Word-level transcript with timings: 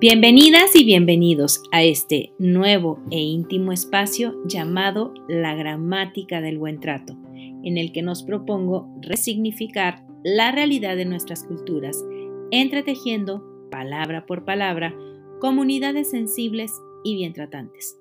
Bienvenidas 0.00 0.74
y 0.76 0.86
bienvenidos 0.86 1.62
a 1.72 1.82
este 1.82 2.32
nuevo 2.38 3.00
e 3.10 3.18
íntimo 3.18 3.70
espacio 3.70 4.34
llamado 4.46 5.12
La 5.28 5.54
Gramática 5.54 6.40
del 6.40 6.56
Buen 6.56 6.80
Trato, 6.80 7.18
en 7.34 7.76
el 7.76 7.92
que 7.92 8.00
nos 8.00 8.22
propongo 8.22 8.88
resignificar 9.02 10.02
la 10.24 10.52
realidad 10.52 10.96
de 10.96 11.04
nuestras 11.04 11.44
culturas, 11.44 12.02
entretejiendo, 12.50 13.44
palabra 13.70 14.24
por 14.24 14.46
palabra, 14.46 14.94
comunidades 15.38 16.08
sensibles 16.08 16.72
y 17.04 17.16
bien 17.16 17.34
tratantes. 17.34 17.98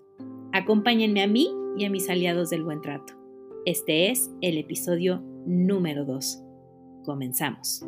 Acompáñenme 0.54 1.22
a 1.22 1.28
mí 1.28 1.52
y 1.78 1.84
a 1.84 1.90
mis 1.90 2.10
aliados 2.10 2.50
del 2.50 2.64
buen 2.64 2.80
trato. 2.80 3.14
Este 3.66 4.10
es 4.10 4.32
el 4.40 4.58
episodio 4.58 5.22
número 5.46 6.06
2. 6.06 6.44
Comenzamos. 7.04 7.84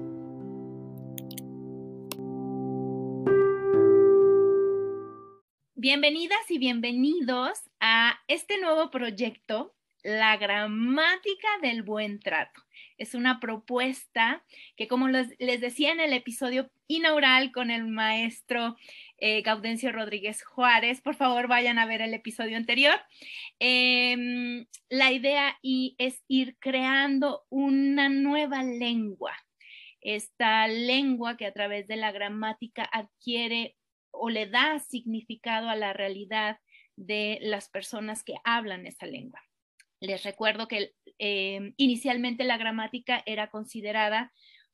Bienvenidas 5.84 6.52
y 6.52 6.60
bienvenidos 6.60 7.60
a 7.80 8.20
este 8.28 8.60
nuevo 8.60 8.92
proyecto, 8.92 9.74
La 10.04 10.38
Gramática 10.38 11.48
del 11.64 11.82
Buen 11.82 12.20
Trato. 12.20 12.62
Es 13.00 13.16
una 13.16 13.40
propuesta 13.40 14.46
que, 14.78 14.88
como 14.88 15.08
les, 15.08 15.36
decía 15.40 15.92
en 15.92 16.00
el 16.00 16.14
episodio 16.14 16.70
inaugural 16.86 17.52
con 17.52 17.72
el 17.72 17.88
maestro 17.88 18.76
eh, 19.18 19.42
Gaudencio 19.42 19.92
Rodríguez 19.92 20.44
Juárez, 20.44 21.02
por 21.02 21.16
favor 21.16 21.48
vayan 21.48 21.80
a 21.80 21.88
ver 21.88 22.04
el 22.04 22.14
episodio 22.14 22.58
anterior. 22.58 23.02
Em, 23.58 24.68
la 24.88 25.12
idea 25.12 25.58
y 25.64 25.96
es 25.98 26.24
ir 26.28 26.58
creando 26.60 27.42
una 27.50 28.08
nueva 28.08 28.62
lengua. 28.62 29.34
Esta 30.00 30.68
lengua 30.68 31.38
que 31.38 31.48
a 31.48 31.54
través 31.54 31.88
de 31.88 31.96
la 31.96 32.12
gramática 32.12 32.84
adquiere 32.84 33.78
o 34.12 34.30
le 34.30 34.48
da 34.48 34.80
significado 34.80 35.70
a 35.70 35.76
la 35.76 35.94
realidad 35.94 36.60
de 36.96 37.40
las 37.42 37.70
personas 37.70 38.24
que 38.24 38.36
hablan 38.44 38.86
esa 38.86 39.06
lengua. 39.06 39.42
Les 40.00 40.24
recuerdo 40.24 40.68
que 40.68 40.94
eh, 41.20 41.74
inicialmente 41.78 42.44
la 42.44 42.58
gramática 42.58 43.22
era 43.26 43.50
considerada 43.50 44.32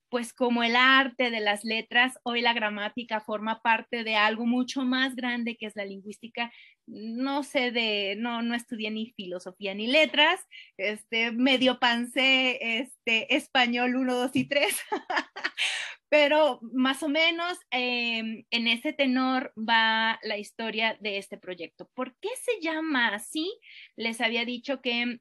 pues 0.10 0.34
como 0.34 0.64
el 0.64 0.76
arte 0.76 1.32
de 1.32 1.42
las 1.42 1.64
letras, 1.66 2.18
hoy 2.24 2.42
la 2.42 2.54
gramática 2.54 3.20
forma 3.20 3.62
parte 3.62 4.04
de 4.04 4.16
algo 4.16 4.46
mucho 4.46 4.84
más 4.84 5.16
grande 5.16 5.58
que 5.58 5.66
es 5.66 5.76
la 5.76 5.86
lingüística. 5.86 6.52
No 6.86 7.44
sé 7.44 7.72
de, 7.72 8.16
no, 8.18 8.42
no 8.42 8.56
estudié 8.56 8.90
ni 8.90 9.12
filosofía 9.12 9.74
ni 9.74 9.88
letras, 9.88 10.40
este, 10.78 11.32
medio 11.34 11.80
pancé, 11.80 12.80
este, 12.80 13.36
español 13.36 13.96
1, 13.98 14.16
2 14.16 14.36
y 14.36 14.46
3, 14.46 14.80
pero 16.10 16.60
más 16.62 17.04
o 17.04 17.10
menos 17.10 17.58
em, 17.72 18.46
en 18.50 18.68
ese 18.68 18.94
tenor 18.94 19.54
va 19.58 20.20
la 20.24 20.38
historia 20.38 20.98
de 21.02 21.18
este 21.18 21.38
proyecto. 21.38 21.90
¿Por 21.94 22.16
qué 22.20 22.30
se 22.42 22.62
llama 22.62 23.10
así? 23.10 23.52
Les 23.96 24.22
había 24.22 24.46
dicho 24.46 24.82
que 24.82 25.20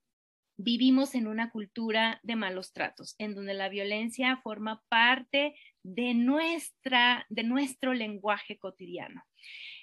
vivimos 0.57 1.15
en 1.15 1.27
una 1.27 1.51
cultura 1.51 2.21
de 2.23 2.37
malos 2.37 2.73
tratos, 2.73 3.15
en 3.19 3.35
donde 3.35 3.55
la 3.55 3.69
violencia 3.69 4.39
forma 4.43 4.83
parte 4.89 5.55
de, 5.83 6.15
nuestra, 6.15 7.27
de 7.29 7.43
nuestro 7.43 7.93
lenguaje 7.93 8.59
cotidiano. 8.59 9.23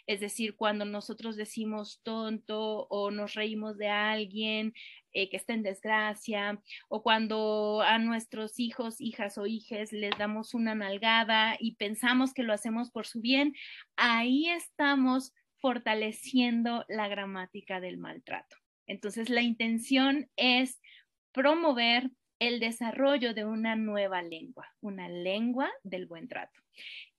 Es 0.06 0.20
decir, 0.20 0.56
cuando 0.56 0.86
nosotros 0.86 1.36
decimos 1.36 2.02
tonto 2.04 2.88
o 2.90 3.12
nos 3.12 3.34
reímos 3.36 3.78
de 3.78 3.88
alguien 3.90 4.74
eh, 5.14 5.30
que 5.30 5.38
está 5.38 5.54
en 5.54 5.64
desgracia, 5.64 6.62
o 6.90 7.04
cuando 7.04 7.82
a 7.82 7.98
nuestros 8.00 8.60
hijos, 8.60 9.00
hijas 9.00 9.38
o 9.38 9.46
hijes 9.46 9.94
les 9.94 10.18
damos 10.18 10.54
una 10.54 10.76
nalgada 10.76 11.56
y 11.60 11.76
pensamos 11.76 12.34
que 12.34 12.44
lo 12.44 12.54
hacemos 12.54 12.92
por 12.92 13.06
su 13.06 13.22
bien, 13.22 13.54
ahí 13.96 14.50
estamos 14.50 15.34
fortaleciendo 15.60 16.84
la 16.90 17.08
gramática 17.08 17.80
del 17.80 17.98
maltrato. 17.98 18.58
Entonces, 18.86 19.30
la 19.30 19.42
intención 19.42 20.30
es 20.36 20.82
promover 21.32 22.12
el 22.40 22.60
desarrollo 22.60 23.34
de 23.34 23.46
una 23.46 23.76
nueva 23.76 24.22
lengua, 24.22 24.68
una 24.82 25.08
lengua 25.08 25.72
del 25.84 26.06
buen 26.06 26.28
trato. 26.28 26.60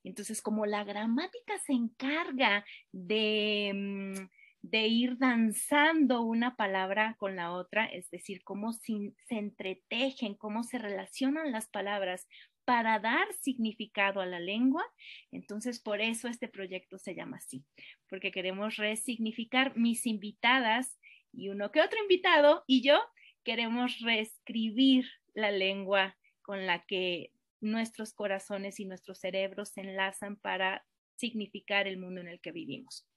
Entonces, 0.05 0.41
como 0.41 0.65
la 0.65 0.83
gramática 0.83 1.57
se 1.65 1.73
encarga 1.73 2.63
de, 2.91 3.71
mm, 3.73 4.27
de 4.69 4.87
ir 4.87 5.17
danzando 5.17 6.21
una 6.21 6.55
palabra 6.55 7.15
con 7.19 7.35
la 7.35 7.51
otra, 7.51 7.85
es 7.85 8.09
decir, 8.09 8.43
cómo 8.43 8.73
se, 8.73 9.13
entretejen, 9.29 10.35
cómo 10.35 10.63
se 10.63 10.79
relacionan 10.79 11.51
las 11.51 11.67
palabras 11.67 12.27
para 12.65 12.99
dar 12.99 13.27
significado 13.41 14.21
a 14.21 14.25
la 14.25 14.39
lengua. 14.39 14.83
Entonces, 15.31 15.79
por 15.79 16.01
eso 16.01 16.27
este 16.27 16.47
proyecto 16.47 16.97
se 16.97 17.13
llama 17.13 17.37
así, 17.37 17.63
porque 18.09 18.31
queremos 18.31 18.77
resignificar 18.77 19.77
mis 19.77 20.07
invitadas 20.07 20.97
y 21.31 21.49
uno 21.49 21.71
que 21.71 21.81
otro 21.81 21.99
invitado 22.01 22.63
y 22.65 22.81
yo 22.81 22.99
queremos 23.43 23.99
reescribir 23.99 25.05
la 25.35 25.51
lengua 25.51 26.17
con 26.41 26.65
la 26.65 26.85
que 26.85 27.31
nuestros 27.65 28.13
corazones 28.13 28.79
y 28.79 28.85
nuestros 28.85 29.19
cerebros 29.19 29.69
se 29.69 29.81
enlazan 29.81 30.37
para 30.37 30.85
significar 31.17 31.87
el 31.87 31.97
mundo 31.97 32.21
en 32.21 32.27
el 32.27 32.39
que 32.39 32.51
vivimos. 32.51 33.07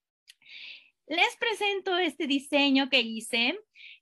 Les 1.07 1.37
presento 1.37 1.97
este 1.97 2.27
diseño 2.27 2.91
que 2.91 3.01
hice 3.01 3.59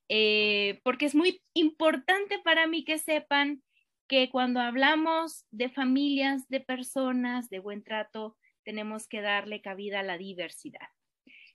eh, 0.08 0.80
porque 0.82 1.06
es 1.06 1.14
muy 1.14 1.42
importante 1.54 2.38
para 2.40 2.66
mí 2.66 2.84
que 2.84 2.98
sepan 2.98 3.62
que 4.08 4.30
cuando 4.30 4.60
hablamos 4.60 5.46
de 5.50 5.68
familias, 5.68 6.48
de 6.48 6.60
personas, 6.60 7.48
de 7.48 7.58
buen 7.58 7.82
trato, 7.82 8.36
tenemos 8.64 9.08
que 9.08 9.20
darle 9.20 9.60
cabida 9.60 10.00
a 10.00 10.04
la 10.04 10.18
diversidad. 10.18 10.88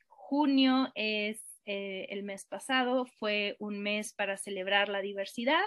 Junio 0.08 0.92
es 0.96 1.42
eh, 1.66 2.08
el 2.10 2.24
mes 2.24 2.46
pasado 2.46 3.06
fue 3.06 3.56
un 3.60 3.80
mes 3.82 4.14
para 4.14 4.38
celebrar 4.38 4.90
la 4.90 5.02
diversidad 5.02 5.64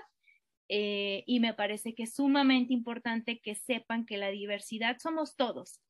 eh, 0.69 1.25
y 1.26 1.41
me 1.41 1.54
parece 1.54 1.94
que 1.94 2.04
es 2.04 2.14
sumamente 2.14 2.72
importante 2.72 3.41
que 3.41 3.54
sepan 3.54 4.06
que 4.06 4.16
la 4.16 4.30
diversidad 4.30 4.98
somos 4.98 5.36
todos. 5.36 5.80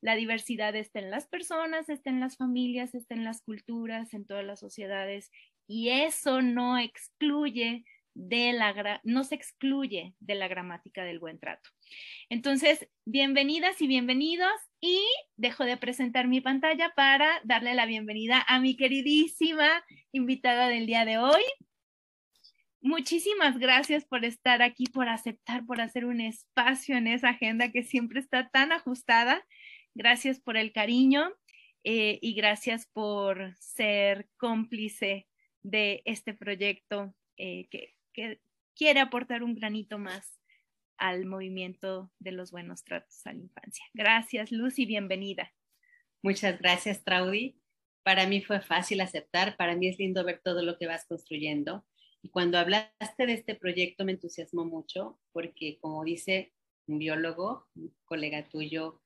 La 0.00 0.16
diversidad 0.16 0.74
está 0.74 0.98
en 0.98 1.10
las 1.10 1.28
personas, 1.28 1.88
está 1.88 2.10
en 2.10 2.20
las 2.20 2.36
familias, 2.36 2.94
está 2.94 3.14
en 3.14 3.24
las 3.24 3.42
culturas, 3.42 4.14
en 4.14 4.26
todas 4.26 4.44
las 4.44 4.60
sociedades 4.60 5.30
y 5.68 5.90
eso 5.90 6.42
no 6.42 6.78
excluye 6.78 7.84
de 8.14 8.52
la, 8.52 9.00
no 9.04 9.24
se 9.24 9.34
excluye 9.34 10.14
de 10.20 10.34
la 10.34 10.48
gramática 10.48 11.04
del 11.04 11.18
buen 11.18 11.38
trato. 11.38 11.70
Entonces, 12.28 12.88
bienvenidas 13.04 13.80
y 13.80 13.86
bienvenidos 13.86 14.52
y 14.80 15.00
dejo 15.36 15.64
de 15.64 15.76
presentar 15.76 16.28
mi 16.28 16.40
pantalla 16.40 16.92
para 16.94 17.40
darle 17.44 17.74
la 17.74 17.86
bienvenida 17.86 18.44
a 18.46 18.60
mi 18.60 18.76
queridísima 18.76 19.84
invitada 20.12 20.68
del 20.68 20.86
día 20.86 21.04
de 21.04 21.18
hoy. 21.18 21.42
Muchísimas 22.84 23.58
gracias 23.58 24.04
por 24.04 24.24
estar 24.24 24.60
aquí, 24.60 24.86
por 24.86 25.08
aceptar, 25.08 25.64
por 25.64 25.80
hacer 25.80 26.04
un 26.04 26.20
espacio 26.20 26.96
en 26.96 27.06
esa 27.06 27.28
agenda 27.28 27.70
que 27.70 27.84
siempre 27.84 28.18
está 28.18 28.48
tan 28.48 28.72
ajustada. 28.72 29.46
Gracias 29.94 30.40
por 30.40 30.56
el 30.56 30.72
cariño 30.72 31.32
eh, 31.84 32.18
y 32.20 32.34
gracias 32.34 32.88
por 32.92 33.54
ser 33.60 34.28
cómplice 34.36 35.28
de 35.62 36.02
este 36.06 36.34
proyecto 36.34 37.14
eh, 37.36 37.68
que, 37.70 37.94
que 38.12 38.40
quiere 38.74 38.98
aportar 38.98 39.44
un 39.44 39.54
granito 39.54 40.00
más 40.00 40.40
al 40.98 41.24
movimiento 41.24 42.10
de 42.18 42.32
los 42.32 42.50
buenos 42.50 42.82
tratos 42.82 43.24
a 43.26 43.32
la 43.32 43.42
infancia. 43.42 43.84
Gracias, 43.94 44.50
Lucy, 44.50 44.86
bienvenida. 44.86 45.52
Muchas 46.20 46.58
gracias, 46.58 47.04
Traudy. 47.04 47.56
Para 48.02 48.26
mí 48.26 48.42
fue 48.42 48.60
fácil 48.60 49.00
aceptar, 49.00 49.56
para 49.56 49.76
mí 49.76 49.86
es 49.86 50.00
lindo 50.00 50.24
ver 50.24 50.40
todo 50.42 50.62
lo 50.62 50.78
que 50.78 50.88
vas 50.88 51.06
construyendo. 51.06 51.84
Y 52.22 52.28
cuando 52.28 52.58
hablaste 52.58 53.26
de 53.26 53.32
este 53.34 53.54
proyecto 53.56 54.04
me 54.04 54.12
entusiasmó 54.12 54.64
mucho 54.64 55.18
porque, 55.32 55.78
como 55.80 56.04
dice 56.04 56.52
un 56.86 56.98
biólogo, 56.98 57.66
un 57.74 57.94
colega 58.04 58.48
tuyo, 58.48 59.02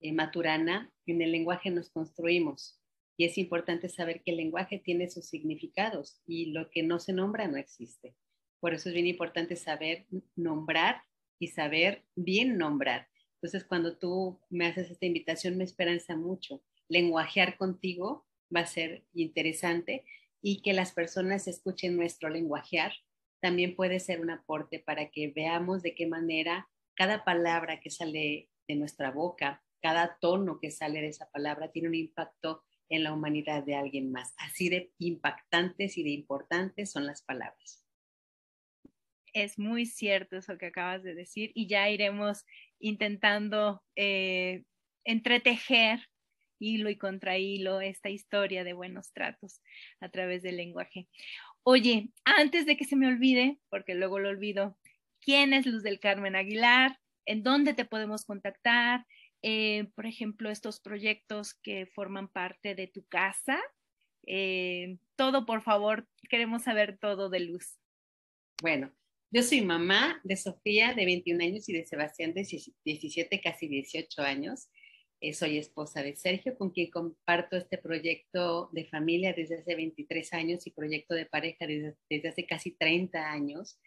eh, 0.00 0.12
Maturana, 0.12 0.92
en 1.06 1.22
el 1.22 1.32
lenguaje 1.32 1.70
nos 1.70 1.90
construimos. 1.90 2.80
Y 3.16 3.24
es 3.24 3.36
importante 3.38 3.88
saber 3.88 4.22
que 4.22 4.30
el 4.30 4.36
lenguaje 4.36 4.78
tiene 4.78 5.08
sus 5.10 5.26
significados 5.26 6.20
y 6.26 6.52
lo 6.52 6.70
que 6.70 6.82
no 6.82 7.00
se 7.00 7.12
nombra 7.12 7.48
no 7.48 7.56
existe. 7.56 8.14
Por 8.60 8.74
eso 8.74 8.88
es 8.88 8.94
bien 8.94 9.06
importante 9.06 9.56
saber 9.56 10.06
nombrar 10.36 11.02
y 11.38 11.48
saber 11.48 12.04
bien 12.14 12.58
nombrar. 12.58 13.08
Entonces, 13.34 13.64
cuando 13.64 13.96
tú 13.96 14.40
me 14.50 14.66
haces 14.66 14.90
esta 14.90 15.06
invitación, 15.06 15.56
me 15.56 15.64
esperanza 15.64 16.16
mucho. 16.16 16.62
Lenguajear 16.88 17.56
contigo 17.56 18.26
va 18.54 18.60
a 18.60 18.66
ser 18.66 19.04
interesante 19.14 20.04
y 20.42 20.62
que 20.62 20.72
las 20.72 20.92
personas 20.92 21.48
escuchen 21.48 21.96
nuestro 21.96 22.28
lenguajear 22.28 22.92
también 23.40 23.76
puede 23.76 24.00
ser 24.00 24.20
un 24.20 24.30
aporte 24.30 24.80
para 24.80 25.10
que 25.10 25.32
veamos 25.34 25.82
de 25.82 25.94
qué 25.94 26.06
manera 26.06 26.68
cada 26.94 27.24
palabra 27.24 27.80
que 27.80 27.90
sale 27.90 28.50
de 28.66 28.74
nuestra 28.74 29.10
boca, 29.10 29.62
cada 29.80 30.18
tono 30.20 30.58
que 30.60 30.70
sale 30.70 31.00
de 31.00 31.08
esa 31.08 31.30
palabra 31.30 31.70
tiene 31.70 31.88
un 31.88 31.94
impacto 31.94 32.64
en 32.88 33.04
la 33.04 33.12
humanidad 33.12 33.62
de 33.64 33.76
alguien 33.76 34.10
más. 34.10 34.34
Así 34.38 34.68
de 34.68 34.92
impactantes 34.98 35.96
y 35.98 36.02
de 36.02 36.10
importantes 36.10 36.90
son 36.90 37.06
las 37.06 37.22
palabras 37.22 37.88
es 39.32 39.58
muy 39.58 39.86
cierto 39.86 40.36
eso 40.36 40.58
que 40.58 40.66
acabas 40.66 41.02
de 41.02 41.14
decir 41.14 41.52
y 41.54 41.66
ya 41.66 41.88
iremos 41.88 42.44
intentando 42.78 43.82
eh, 43.96 44.64
entretejer 45.04 46.00
hilo 46.58 46.90
y 46.90 46.96
contra 46.96 47.38
hilo 47.38 47.80
esta 47.80 48.10
historia 48.10 48.64
de 48.64 48.72
buenos 48.72 49.12
tratos 49.12 49.60
a 50.00 50.08
través 50.08 50.42
del 50.42 50.56
lenguaje. 50.56 51.08
Oye, 51.62 52.10
antes 52.24 52.66
de 52.66 52.76
que 52.76 52.84
se 52.84 52.96
me 52.96 53.06
olvide, 53.06 53.58
porque 53.68 53.94
luego 53.94 54.18
lo 54.18 54.28
olvido, 54.28 54.78
¿quién 55.20 55.52
es 55.52 55.66
Luz 55.66 55.82
del 55.82 56.00
Carmen 56.00 56.36
Aguilar? 56.36 56.98
¿En 57.26 57.42
dónde 57.42 57.74
te 57.74 57.84
podemos 57.84 58.24
contactar? 58.24 59.06
Eh, 59.42 59.88
por 59.94 60.06
ejemplo, 60.06 60.50
estos 60.50 60.80
proyectos 60.80 61.54
que 61.54 61.86
forman 61.86 62.28
parte 62.28 62.74
de 62.74 62.86
tu 62.88 63.04
casa. 63.06 63.60
Eh, 64.26 64.98
todo, 65.16 65.46
por 65.46 65.62
favor, 65.62 66.08
queremos 66.28 66.62
saber 66.62 66.98
todo 66.98 67.28
de 67.28 67.40
Luz. 67.40 67.78
Bueno, 68.60 68.92
yo 69.30 69.42
soy 69.42 69.60
mamá 69.60 70.20
de 70.24 70.36
Sofía 70.36 70.94
de 70.94 71.04
21 71.04 71.44
años 71.44 71.68
y 71.68 71.74
de 71.74 71.84
Sebastián 71.84 72.32
de 72.32 72.46
17, 72.84 73.40
casi 73.42 73.68
18 73.68 74.22
años. 74.22 74.68
Eh, 75.20 75.34
soy 75.34 75.58
esposa 75.58 76.02
de 76.02 76.14
Sergio, 76.14 76.56
con 76.56 76.70
quien 76.70 76.90
comparto 76.90 77.56
este 77.56 77.76
proyecto 77.76 78.68
de 78.72 78.84
familia 78.84 79.32
desde 79.32 79.58
hace 79.58 79.74
23 79.74 80.32
años 80.32 80.66
y 80.66 80.70
proyecto 80.70 81.14
de 81.14 81.26
pareja 81.26 81.66
desde, 81.66 81.96
desde 82.08 82.28
hace 82.28 82.46
casi 82.46 82.70
30 82.70 83.30
años. 83.30 83.80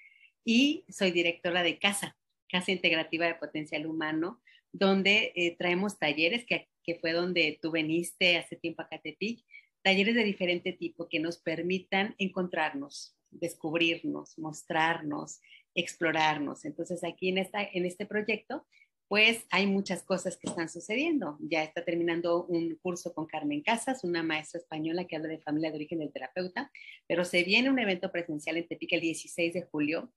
Y 0.43 0.83
soy 0.89 1.11
directora 1.11 1.63
de 1.63 1.79
Casa, 1.79 2.17
Casa 2.49 2.71
Integrativa 2.71 3.27
de 3.27 3.35
Potencial 3.35 3.85
Humano, 3.85 4.41
donde 4.73 5.31
eh, 5.35 5.55
traemos 5.57 5.99
talleres, 5.99 6.45
que, 6.45 6.67
que, 6.83 6.95
fue 6.95 7.13
donde 7.13 7.57
tú 7.61 7.71
veniste 7.71 8.37
hace 8.37 8.57
tiempo 8.57 8.81
a 8.81 8.89
Catepic, 8.89 9.45
talleres 9.83 10.15
de 10.15 10.25
diferente 10.25 10.73
tipo 10.73 11.07
que 11.07 11.19
nos 11.19 11.37
permitan 11.37 12.13
encontrarnos, 12.17 13.15
descubrirnos, 13.29 14.37
mostrarnos, 14.37 15.39
explorarnos. 15.75 16.65
Entonces 16.65 17.05
aquí 17.05 17.29
en, 17.29 17.37
esta, 17.37 17.63
en 17.63 17.85
este 17.85 18.05
proyecto, 18.05 18.65
pues 19.11 19.45
hay 19.49 19.67
muchas 19.67 20.03
cosas 20.03 20.37
que 20.37 20.47
están 20.47 20.69
sucediendo. 20.69 21.37
Ya 21.41 21.63
está 21.63 21.83
terminando 21.83 22.45
un 22.45 22.77
curso 22.77 23.13
con 23.13 23.25
Carmen 23.25 23.61
Casas, 23.61 24.05
una 24.05 24.23
maestra 24.23 24.61
española 24.61 25.05
que 25.05 25.17
habla 25.17 25.27
de 25.27 25.41
familia 25.41 25.69
de 25.69 25.75
origen 25.75 25.99
del 25.99 26.13
terapeuta, 26.13 26.71
pero 27.07 27.25
se 27.25 27.43
viene 27.43 27.69
un 27.69 27.77
evento 27.77 28.09
presencial 28.09 28.55
en 28.55 28.69
Tepic 28.69 28.93
el 28.93 29.01
16 29.01 29.53
de 29.53 29.63
julio 29.63 30.13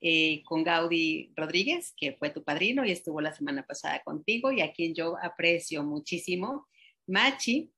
eh, 0.00 0.42
con 0.44 0.64
Gaudi 0.64 1.34
Rodríguez, 1.36 1.92
que 1.94 2.14
fue 2.14 2.30
tu 2.30 2.42
padrino 2.42 2.82
y 2.86 2.92
estuvo 2.92 3.20
la 3.20 3.34
semana 3.34 3.66
pasada 3.66 4.00
contigo 4.02 4.50
y 4.50 4.62
a 4.62 4.72
quien 4.72 4.94
yo 4.94 5.18
aprecio 5.22 5.84
muchísimo. 5.84 6.66
Machi, 7.08 7.70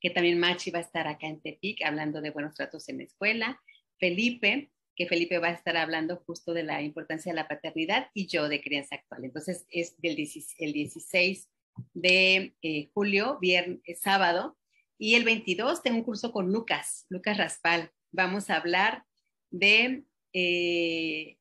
que 0.00 0.10
también 0.10 0.38
Machi 0.38 0.70
va 0.70 0.78
a 0.78 0.82
estar 0.82 1.08
acá 1.08 1.26
en 1.26 1.40
Tepic 1.40 1.82
hablando 1.84 2.20
de 2.20 2.30
buenos 2.30 2.54
tratos 2.54 2.88
en 2.88 2.98
la 2.98 3.02
escuela. 3.02 3.60
Felipe, 3.98 4.70
que 4.98 5.06
Felipe 5.06 5.38
va 5.38 5.48
a 5.48 5.52
estar 5.52 5.76
hablando 5.76 6.16
justo 6.26 6.52
de 6.52 6.64
la 6.64 6.82
importancia 6.82 7.30
de 7.30 7.36
la 7.36 7.46
paternidad 7.46 8.08
y 8.14 8.26
yo 8.26 8.48
de 8.48 8.60
crianza 8.60 8.96
actual. 8.96 9.24
Entonces 9.24 9.64
es 9.70 9.94
el 10.02 10.72
16 10.72 11.48
de 11.94 12.56
eh, 12.60 12.90
julio, 12.92 13.38
viernes, 13.40 13.80
sábado, 14.00 14.58
y 14.98 15.14
el 15.14 15.22
22 15.22 15.84
tengo 15.84 15.98
un 15.98 16.02
curso 16.02 16.32
con 16.32 16.50
Lucas, 16.50 17.06
Lucas 17.08 17.36
Raspal. 17.38 17.92
Vamos 18.10 18.50
a 18.50 18.56
hablar 18.56 19.04
de 19.50 20.02
eh, 20.32 21.38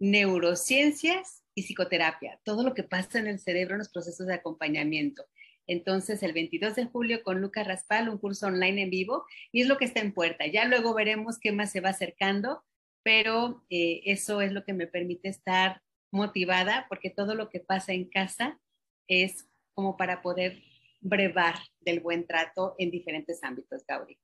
neurociencias 0.00 1.44
y 1.54 1.62
psicoterapia, 1.62 2.40
todo 2.42 2.64
lo 2.64 2.74
que 2.74 2.82
pasa 2.82 3.20
en 3.20 3.28
el 3.28 3.38
cerebro 3.38 3.74
en 3.74 3.78
los 3.78 3.90
procesos 3.90 4.26
de 4.26 4.34
acompañamiento. 4.34 5.24
Entonces, 5.68 6.24
el 6.24 6.32
22 6.32 6.74
de 6.74 6.86
julio 6.86 7.22
con 7.22 7.40
Lucas 7.40 7.68
Raspal, 7.68 8.08
un 8.08 8.18
curso 8.18 8.46
online 8.48 8.82
en 8.82 8.90
vivo, 8.90 9.24
y 9.52 9.60
es 9.60 9.68
lo 9.68 9.76
que 9.76 9.84
está 9.84 10.00
en 10.00 10.12
puerta. 10.12 10.46
Ya 10.48 10.64
luego 10.64 10.94
veremos 10.94 11.38
qué 11.38 11.52
más 11.52 11.70
se 11.70 11.80
va 11.80 11.90
acercando, 11.90 12.64
pero 13.02 13.64
eh, 13.70 14.02
eso 14.04 14.40
es 14.40 14.52
lo 14.52 14.64
que 14.64 14.72
me 14.72 14.86
permite 14.86 15.28
estar 15.28 15.82
motivada, 16.10 16.86
porque 16.88 17.10
todo 17.10 17.34
lo 17.34 17.48
que 17.48 17.60
pasa 17.60 17.92
en 17.92 18.08
casa 18.08 18.58
es 19.06 19.48
como 19.74 19.96
para 19.96 20.22
poder 20.22 20.62
brevar 21.00 21.56
del 21.80 22.00
buen 22.00 22.26
trato 22.26 22.74
en 22.78 22.90
diferentes 22.90 23.42
ámbitos, 23.42 23.84
Gauri. 23.86 24.18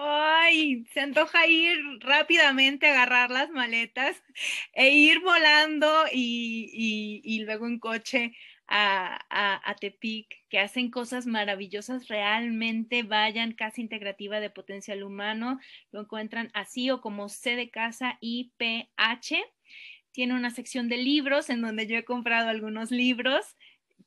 Ay, 0.00 0.84
se 0.92 1.00
antoja 1.00 1.46
ir 1.48 1.76
rápidamente, 2.00 2.86
agarrar 2.86 3.30
las 3.30 3.50
maletas 3.50 4.22
e 4.72 4.90
ir 4.90 5.20
volando 5.20 6.04
y, 6.12 7.42
luego 7.44 7.66
en 7.66 7.80
coche 7.80 8.32
a, 8.68 9.18
a, 9.30 9.74
Tepic, 9.76 10.44
que 10.48 10.58
hacen 10.58 10.90
cosas 10.90 11.26
maravillosas, 11.26 12.08
realmente 12.08 13.02
vayan 13.02 13.52
Casa 13.52 13.80
Integrativa 13.80 14.40
de 14.40 14.50
Potencial 14.50 15.02
Humano, 15.02 15.58
lo 15.90 16.02
encuentran 16.02 16.50
así 16.54 16.90
o 16.90 17.00
como 17.00 17.28
C 17.28 17.56
de 17.56 17.70
casa 17.70 18.18
IPH. 18.20 19.36
Tiene 20.12 20.34
una 20.34 20.50
sección 20.50 20.88
de 20.88 20.98
libros 20.98 21.48
en 21.48 21.62
donde 21.62 21.86
yo 21.86 21.96
he 21.96 22.04
comprado 22.04 22.48
algunos 22.48 22.90
libros 22.90 23.56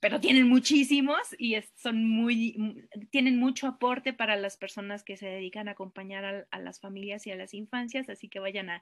pero 0.02 0.20
tienen 0.20 0.50
muchísimos 0.50 1.20
y 1.38 1.56
son 1.76 2.08
muy, 2.08 2.88
tienen 3.12 3.38
mucho 3.38 3.68
aporte 3.68 4.14
para 4.14 4.36
las 4.36 4.58
personas 4.58 5.04
que 5.04 5.16
se 5.16 5.28
dedican 5.28 5.68
a 5.68 5.72
acompañar 5.72 6.48
a, 6.50 6.60
las 6.60 6.80
familias 6.80 7.28
y 7.28 7.32
a 7.32 7.36
las 7.36 7.54
infancias, 7.54 8.10
así 8.10 8.28
que 8.28 8.40
vayan 8.40 8.72
a 8.72 8.82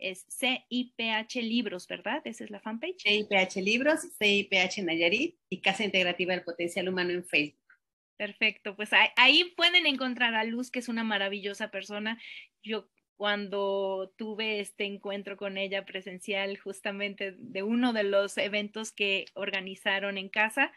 es 0.00 0.26
CIPH 0.28 1.36
Libros, 1.42 1.86
¿verdad? 1.86 2.22
Esa 2.24 2.44
es 2.44 2.50
la 2.50 2.60
fanpage. 2.60 3.02
CIPH 3.02 3.56
Libros, 3.62 4.00
CIPH 4.18 4.82
Nayarit 4.84 5.36
y 5.48 5.60
Casa 5.60 5.84
Integrativa 5.84 6.34
del 6.34 6.44
Potencial 6.44 6.88
Humano 6.88 7.10
en 7.10 7.24
Facebook. 7.24 7.58
Perfecto, 8.16 8.76
pues 8.76 8.90
ahí, 9.16 9.44
pueden 9.56 9.86
encontrar 9.86 10.34
a 10.34 10.44
Luz, 10.44 10.70
que 10.70 10.80
es 10.80 10.88
una 10.88 11.04
maravillosa 11.04 11.70
persona. 11.70 12.20
Yo 12.62 12.90
cuando 13.16 14.12
tuve 14.16 14.60
este 14.60 14.84
encuentro 14.84 15.36
con 15.36 15.58
ella 15.58 15.84
presencial 15.84 16.58
justamente 16.58 17.34
de 17.38 17.62
uno 17.62 17.92
de 17.92 18.04
los 18.04 18.36
eventos 18.38 18.92
que 18.92 19.26
organizaron 19.34 20.18
en 20.18 20.28
casa. 20.28 20.72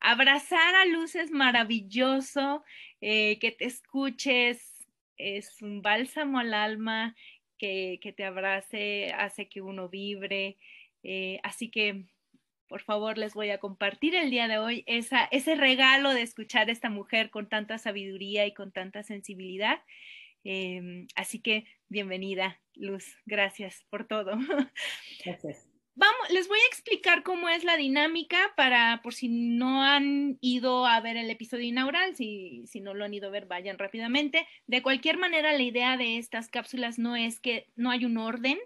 Abrazar 0.00 0.74
a 0.74 0.84
Luz 0.84 1.14
es 1.14 1.30
maravilloso, 1.30 2.64
eh, 3.00 3.38
que 3.38 3.52
te 3.52 3.66
escuches 3.66 4.76
es 5.16 5.62
un 5.62 5.82
bálsamo 5.82 6.38
al 6.38 6.54
alma, 6.54 7.14
que, 7.58 7.98
te 8.16 8.24
abrace 8.24 9.12
hace 9.16 9.48
que 9.48 9.60
uno 9.60 9.88
vibre. 9.88 10.56
Eh, 11.02 11.40
así 11.42 11.70
que, 11.70 12.04
por 12.68 12.82
favor, 12.82 13.18
les 13.18 13.34
voy 13.34 13.50
a 13.50 13.58
compartir 13.58 14.14
el 14.14 14.30
día 14.30 14.48
de 14.48 14.58
hoy 14.58 14.84
esa, 14.86 15.24
ese 15.30 15.54
regalo 15.54 16.12
de 16.14 16.22
escuchar 16.22 16.68
a 16.68 16.72
esta 16.72 16.90
mujer 16.90 17.30
con 17.30 17.48
tanta 17.48 17.78
sabiduría 17.78 18.46
y 18.46 18.54
con 18.54 18.72
tanta 18.72 19.02
sensibilidad. 19.02 19.80
Em, 20.44 21.06
así 21.16 21.40
que 21.40 21.64
bienvenida, 21.88 22.60
Luz. 22.74 23.16
Gracias 23.26 23.84
por 23.90 24.06
todo. 24.06 24.32
Gracias. 25.24 25.75
Vamos, 25.98 26.28
les 26.28 26.46
voy 26.46 26.58
a 26.58 26.66
explicar 26.68 27.22
cómo 27.22 27.48
es 27.48 27.64
la 27.64 27.78
dinámica 27.78 28.52
para, 28.54 29.00
por 29.02 29.14
si 29.14 29.28
no 29.28 29.82
han 29.82 30.36
ido 30.42 30.84
a 30.84 31.00
ver 31.00 31.16
el 31.16 31.30
episodio 31.30 31.64
inaugural, 31.64 32.14
si, 32.14 32.64
si 32.66 32.80
no 32.80 32.92
lo 32.92 33.06
han 33.06 33.14
ido 33.14 33.28
a 33.28 33.30
ver, 33.30 33.46
vayan 33.46 33.78
rápidamente. 33.78 34.46
De 34.66 34.82
cualquier 34.82 35.16
manera, 35.16 35.54
la 35.54 35.62
idea 35.62 35.96
de 35.96 36.18
estas 36.18 36.50
cápsulas 36.50 36.98
no 36.98 37.16
es 37.16 37.40
que 37.40 37.70
no 37.76 37.90
hay 37.90 38.04
un 38.04 38.18
orden, 38.18 38.58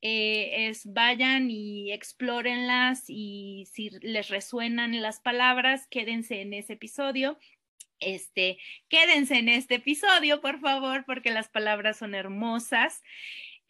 eh, 0.00 0.68
es 0.68 0.90
vayan 0.90 1.50
y 1.50 1.92
explórenlas 1.92 3.04
y 3.08 3.68
si 3.70 3.90
les 4.00 4.30
resuenan 4.30 5.02
las 5.02 5.20
palabras, 5.20 5.86
quédense 5.86 6.40
en 6.40 6.54
ese 6.54 6.72
episodio 6.72 7.38
este, 8.00 8.58
quédense 8.88 9.36
en 9.36 9.48
este 9.48 9.76
episodio, 9.76 10.40
por 10.40 10.58
favor, 10.60 11.04
porque 11.04 11.30
las 11.30 11.48
palabras 11.48 11.98
son 11.98 12.14
hermosas. 12.14 13.02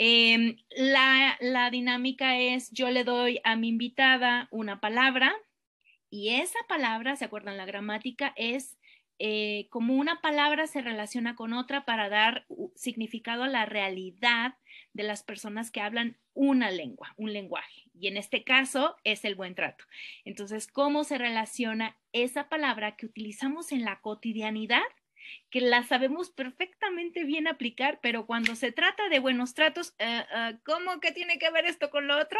Em, 0.02 0.57
la, 0.71 1.69
dinámica 1.71 2.38
es, 2.38 2.71
yo 2.71 2.88
le 2.88 3.04
doy 3.04 3.38
a 3.45 3.54
mi 3.57 3.69
invitada 3.69 4.49
una 4.50 4.80
palabra 4.80 5.35
y 6.09 6.30
esa 6.37 6.59
palabra, 6.71 7.16
¿se 7.16 7.26
acuerdan? 7.26 7.59
La 7.59 7.66
gramática 7.66 8.33
es 8.37 8.78
eh, 9.19 9.66
como 9.69 9.95
una 9.97 10.23
palabra 10.23 10.66
se 10.66 10.80
relaciona 10.80 11.37
con 11.37 11.52
otra 11.52 11.85
para 11.85 12.09
dar 12.09 12.47
significado 12.75 13.42
a 13.42 13.49
la 13.49 13.66
realidad 13.66 14.54
de 14.95 15.02
las 15.02 15.23
personas 15.23 15.71
que 15.71 15.83
hablan 15.83 16.16
una 16.33 16.71
lengua, 16.71 17.12
un 17.19 17.35
lenguaje. 17.35 17.90
Y 17.92 18.07
en 18.07 18.16
este 18.16 18.42
caso 18.42 18.97
es 19.04 19.26
el 19.26 19.35
buen 19.35 19.54
trato. 19.54 19.85
Entonces, 20.25 20.66
¿cómo 20.66 21.04
se 21.04 21.19
relaciona 21.19 21.99
esa 22.12 22.49
palabra 22.49 22.97
que 22.97 23.04
utilizamos 23.04 23.71
en 23.71 23.85
la 23.85 24.00
cotidianidad? 24.00 24.80
Que 25.50 25.60
la 25.60 25.82
sabemos 25.82 26.30
perfectamente 26.30 27.25
bien 27.25 27.46
aplicar, 27.46 28.00
pero 28.02 28.26
cuando 28.26 28.54
se 28.54 28.72
trata 28.72 29.08
de 29.08 29.18
buenos 29.18 29.54
tratos, 29.54 29.94
eh, 29.99 30.25
eh, 30.34 30.58
¿cómo 30.64 31.00
que 31.00 31.12
tiene 31.12 31.38
que 31.38 31.50
ver 31.50 31.66
esto 31.66 31.90
con 31.90 32.06
lo 32.06 32.18
otro? 32.18 32.38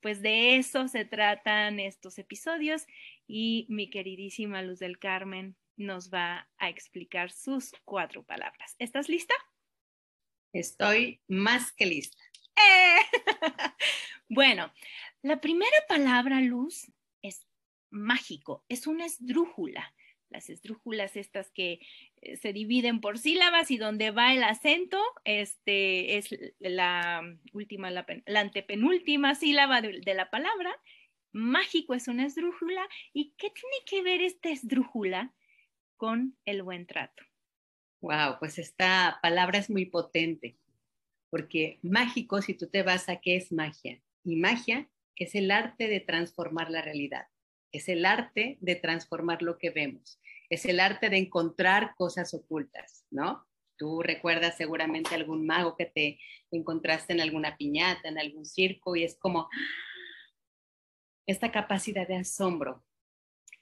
Pues 0.00 0.22
de 0.22 0.56
eso 0.56 0.88
se 0.88 1.04
tratan 1.04 1.80
estos 1.80 2.18
episodios 2.18 2.86
y 3.26 3.66
mi 3.68 3.90
queridísima 3.90 4.62
Luz 4.62 4.78
del 4.78 4.98
Carmen 4.98 5.56
nos 5.76 6.12
va 6.12 6.48
a 6.58 6.68
explicar 6.68 7.30
sus 7.30 7.72
cuatro 7.84 8.22
palabras. 8.22 8.74
¿Estás 8.78 9.08
lista? 9.08 9.34
Estoy 10.52 11.20
más 11.28 11.72
que 11.72 11.86
lista. 11.86 12.22
¡Eh! 12.56 13.00
bueno, 14.28 14.72
la 15.22 15.40
primera 15.40 15.76
palabra, 15.88 16.40
Luz, 16.40 16.92
es 17.22 17.46
mágico, 17.90 18.64
es 18.68 18.86
una 18.86 19.06
esdrújula. 19.06 19.94
Las 20.28 20.50
esdrújulas 20.50 21.16
estas 21.16 21.50
que 21.50 21.80
se 22.40 22.52
dividen 22.52 23.00
por 23.00 23.18
sílabas 23.18 23.70
y 23.70 23.78
donde 23.78 24.10
va 24.10 24.32
el 24.32 24.42
acento, 24.42 25.00
este 25.24 26.16
es 26.18 26.28
la 26.58 27.22
última, 27.52 27.90
la, 27.90 28.06
antepenúltima 28.34 29.34
sílaba 29.34 29.80
de, 29.80 30.00
de, 30.00 30.14
la 30.14 30.30
palabra. 30.30 30.74
Mágico 31.32 31.94
es 31.94 32.08
una 32.08 32.26
esdrújula. 32.26 32.86
¿Y 33.12 33.34
qué 33.38 33.50
tiene 33.50 33.76
que 33.86 34.02
ver 34.02 34.22
esta 34.22 34.50
esdrújula 34.50 35.32
con 36.02 36.36
el 36.46 36.64
buen 36.64 36.84
trato. 36.84 37.22
Wow, 38.00 38.40
pues 38.40 38.58
esta 38.58 39.20
palabra 39.22 39.60
es 39.60 39.70
muy 39.70 39.86
potente, 39.86 40.56
porque 41.30 41.78
mágico, 41.80 42.42
si 42.42 42.54
tú 42.54 42.66
te 42.66 42.82
vas 42.82 43.08
a 43.08 43.20
qué 43.20 43.36
es 43.36 43.52
magia, 43.52 44.02
y 44.24 44.34
magia 44.34 44.88
es 45.14 45.36
el 45.36 45.52
arte 45.52 45.86
de 45.86 46.00
transformar 46.00 46.72
la 46.72 46.82
realidad, 46.82 47.28
es 47.70 47.88
el 47.88 48.04
arte 48.04 48.58
de 48.60 48.74
transformar 48.74 49.42
lo 49.42 49.58
que 49.58 49.70
vemos, 49.70 50.18
es 50.52 50.66
el 50.66 50.80
arte 50.80 51.08
de 51.08 51.16
encontrar 51.16 51.94
cosas 51.96 52.34
ocultas, 52.34 53.06
¿no? 53.10 53.46
Tú 53.78 54.02
recuerdas 54.02 54.54
seguramente 54.54 55.14
algún 55.14 55.46
mago 55.46 55.76
que 55.78 55.86
te 55.86 56.18
encontraste 56.50 57.14
en 57.14 57.22
alguna 57.22 57.56
piñata, 57.56 58.10
en 58.10 58.18
algún 58.18 58.44
circo, 58.44 58.94
y 58.94 59.02
es 59.02 59.16
como 59.18 59.48
esta 61.24 61.50
capacidad 61.50 62.06
de 62.06 62.16
asombro 62.16 62.84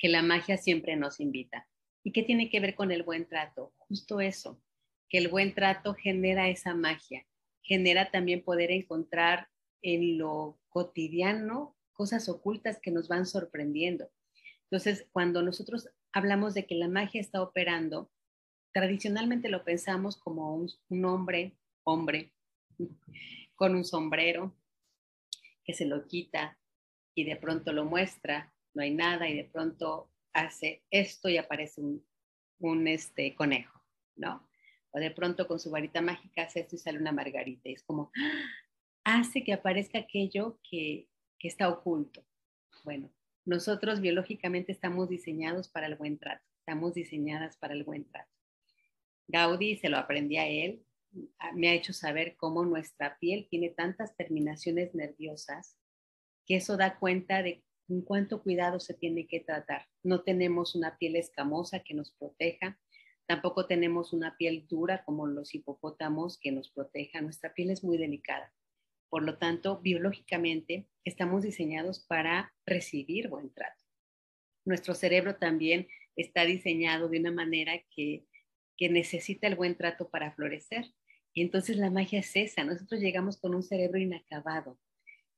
que 0.01 0.09
la 0.09 0.23
magia 0.23 0.57
siempre 0.57 0.97
nos 0.97 1.21
invita. 1.21 1.69
¿Y 2.03 2.11
qué 2.11 2.25
tiene 2.25 2.51
que 2.51 2.59
ver 2.59 2.75
con 2.75 2.91
el 2.91 3.05
buen 3.05 3.29
trato? 3.29 3.73
Justo 3.77 4.21
eso, 4.21 4.61
que 5.09 5.19
el 5.19 5.29
buen 5.29 5.55
trato 5.55 5.95
genera 5.95 6.49
esa 6.49 6.75
magia, 6.75 7.25
genera 7.63 8.11
también 8.11 8.43
poder 8.43 8.73
encontrar 8.73 9.49
en 9.81 10.19
lo 10.19 10.59
cotidiano 10.71 11.77
cosas 11.93 12.29
ocultas 12.29 12.81
que 12.83 12.91
nos 12.91 13.07
van 13.07 13.27
sorprendiendo. 13.27 14.11
Entonces, 14.65 15.07
cuando 15.13 15.41
nosotros 15.43 15.89
hablamos 16.13 16.55
de 16.55 16.67
que 16.67 16.75
la 16.75 16.89
magia 16.89 17.21
está 17.21 17.43
operando, 17.43 18.11
tradicionalmente 18.73 19.49
lo 19.49 19.65
pensamos 19.65 20.17
como 20.17 20.55
un, 20.55 21.05
hombre, 21.05 21.57
hombre, 21.85 22.33
con 23.55 23.75
un 23.75 23.85
sombrero, 23.85 24.57
que 25.65 25.75
se 25.75 25.85
lo 25.85 26.07
quita 26.07 26.59
y 27.15 27.25
de 27.25 27.37
pronto 27.37 27.73
lo 27.73 27.85
muestra, 27.85 28.55
no 28.75 28.83
hay 28.83 28.95
nada 28.95 29.29
y 29.29 29.37
de 29.37 29.45
pronto 29.45 30.11
hace 30.33 30.85
esto 30.91 31.29
y 31.29 31.37
aparece 31.37 31.81
un, 31.81 32.05
un 32.61 32.89
este, 32.89 33.35
conejo, 33.35 33.83
¿no? 34.17 34.49
O 34.93 34.99
de 34.99 35.11
pronto 35.11 35.47
con 35.47 35.61
su 35.61 35.71
varita 35.71 36.01
mágica 36.01 36.43
hace 36.43 36.61
esto 36.61 36.77
y 36.77 36.79
sale 36.79 36.99
una 36.99 37.13
margarita. 37.13 37.69
Y 37.69 37.75
es 37.75 37.83
como, 37.83 38.11
¡ah! 38.17 39.19
hace 39.19 39.45
que 39.45 39.53
aparezca 39.53 39.99
aquello 39.99 40.59
que, 40.69 41.09
que 41.39 41.49
está 41.49 41.69
oculto. 41.69 42.25
Bueno, 42.85 43.13
nosotros 43.45 44.01
biológicamente 44.01 44.73
estamos 44.73 45.09
diseñados 45.09 45.69
para 45.69 45.87
el 45.87 45.97
buen 45.97 46.19
trato, 46.19 46.45
estamos 46.59 46.95
diseñadas 46.95 47.57
para 47.57 47.75
el 47.75 47.85
buen 47.85 48.05
trato. 48.05 48.31
Gaudí, 49.29 49.77
se 49.77 49.89
lo 49.89 49.97
aprendí 49.97 50.37
a 50.37 50.49
él, 50.49 50.85
me 51.55 51.69
ha 51.69 51.75
hecho 51.75 51.93
saber 51.93 52.37
cómo 52.37 52.65
nuestra 52.65 53.19
piel 53.19 53.47
tiene 53.51 53.71
tantas 53.71 54.17
terminaciones 54.17 54.95
nerviosas 54.95 55.77
que 56.47 56.57
eso 56.57 56.77
da 56.77 56.99
cuenta 56.99 57.43
de 57.43 57.65
cuánto 58.05 58.43
cuidado 58.43 58.79
se 58.81 58.95
tiene 58.95 59.27
que 59.27 59.41
tratar. 59.41 59.87
No 60.03 60.23
tenemos 60.23 60.75
una 60.75 60.97
piel 60.97 61.17
escamosa 61.17 61.81
que 61.81 61.95
nos 61.95 62.13
proteja, 62.13 62.79
tampoco 63.27 63.67
tenemos 63.67 64.13
una 64.13 64.37
piel 64.37 64.67
dura 64.69 65.05
como 65.05 65.27
los 65.27 65.55
hipopótamos 65.55 66.39
que 66.39 66.53
nos 66.53 66.71
proteja. 66.71 67.21
Nuestra 67.21 67.53
piel 67.53 67.71
es 67.71 67.83
muy 67.83 67.99
delicada. 67.99 68.53
Por 69.11 69.25
lo 69.25 69.39
tanto, 69.39 69.81
biológicamente 69.81 70.89
estamos 71.05 71.43
diseñados 71.43 72.01
para 72.01 72.55
recibir 72.65 73.29
buen 73.29 73.53
trato. 73.53 73.85
Nuestro 74.65 74.95
cerebro 74.95 75.37
también 75.37 75.89
está 76.17 76.45
diseñado 76.45 77.09
de 77.09 77.19
una 77.19 77.33
manera 77.33 77.73
que, 77.95 78.25
que 78.77 78.89
necesita 78.89 79.49
el 79.49 79.57
buen 79.57 79.77
trato 79.77 80.11
para 80.11 80.33
florecer. 80.33 80.87
Y 81.33 81.43
entonces 81.43 81.77
la 81.77 81.91
magia 81.91 82.21
es 82.21 82.37
esa. 82.37 82.65
Nosotros 82.65 83.01
llegamos 83.01 83.39
con 83.39 83.55
un 83.55 83.65
cerebro 83.65 83.99
inacabado 83.99 84.79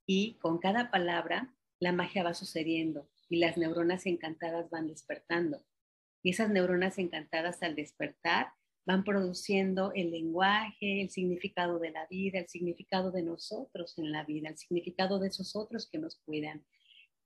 y 0.07 0.39
con 0.39 0.59
cada 0.59 0.91
palabra 0.91 1.55
la 1.81 1.93
magia 1.93 2.23
va 2.23 2.35
sucediendo 2.35 3.09
y 3.29 3.37
las 3.37 3.57
neuronas 3.57 4.05
encantadas 4.05 4.69
van 4.69 4.87
despertando. 4.89 5.65
Y 6.23 6.31
esas 6.31 6.51
neuronas 6.51 6.99
encantadas 6.99 7.63
al 7.63 7.75
despertar 7.75 8.53
van 8.85 9.05
produciendo 9.05 9.93
el 9.95 10.11
lenguaje, 10.11 11.03
el 11.03 11.11
significado 11.11 11.79
de 11.79 11.91
la 11.91 12.07
vida, 12.07 12.41
el 12.41 12.49
significado 12.49 13.11
de 13.13 13.23
nosotros 13.23 13.97
en 13.99 14.11
la 14.11 14.25
vida, 14.25 14.49
el 14.49 14.59
significado 14.59 15.19
de 15.19 15.29
esos 15.29 15.55
otros 15.55 15.89
que 15.89 15.99
nos 15.99 16.17
cuidan. 16.25 16.65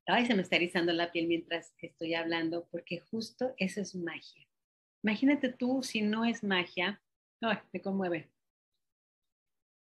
Ay, 0.06 0.26
se 0.26 0.34
me 0.34 0.42
está 0.42 0.56
erizando 0.56 0.92
la 0.92 1.10
piel 1.10 1.26
mientras 1.26 1.75
estoy 1.78 2.14
hablando, 2.14 2.68
porque 2.70 3.00
justo 3.00 3.54
eso 3.56 3.80
es 3.80 3.94
magia. 3.94 4.46
Imagínate 5.02 5.52
tú 5.52 5.82
si 5.82 6.02
no 6.02 6.25
es 6.25 6.44
magia, 6.44 7.02
ay, 7.40 7.58
me 7.72 7.80
conmueve. 7.80 8.30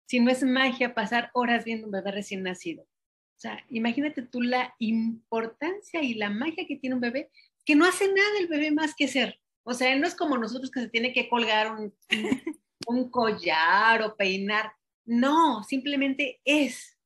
Si 0.06 0.18
no 0.18 0.30
es 0.30 0.42
magia 0.42 0.94
pasar 0.94 1.30
horas 1.34 1.64
viendo 1.64 1.86
un 1.86 1.92
bebé 1.92 2.10
recién 2.10 2.42
nacido, 2.42 2.82
o 2.82 3.40
sea, 3.40 3.64
imagínate 3.70 4.20
tú 4.20 4.42
la 4.42 4.74
importancia 4.78 6.02
y 6.02 6.12
la 6.12 6.28
magia 6.28 6.66
que 6.66 6.76
tiene 6.76 6.94
un 6.94 7.00
bebé, 7.00 7.30
que 7.64 7.74
no 7.74 7.86
hace 7.86 8.06
nada 8.06 8.38
el 8.38 8.48
bebé 8.48 8.70
más 8.70 8.94
que 8.94 9.08
ser. 9.08 9.40
O 9.70 9.74
sea, 9.74 9.96
no 9.96 10.04
es 10.04 10.16
como 10.16 10.36
nosotros 10.36 10.68
que 10.68 10.80
se 10.80 10.88
tiene 10.88 11.12
que 11.12 11.28
colgar 11.28 11.72
un, 11.72 11.94
un 12.88 13.08
collar 13.08 14.02
o 14.02 14.16
peinar. 14.16 14.72
No, 15.04 15.62
simplemente 15.62 16.40
es. 16.44 16.98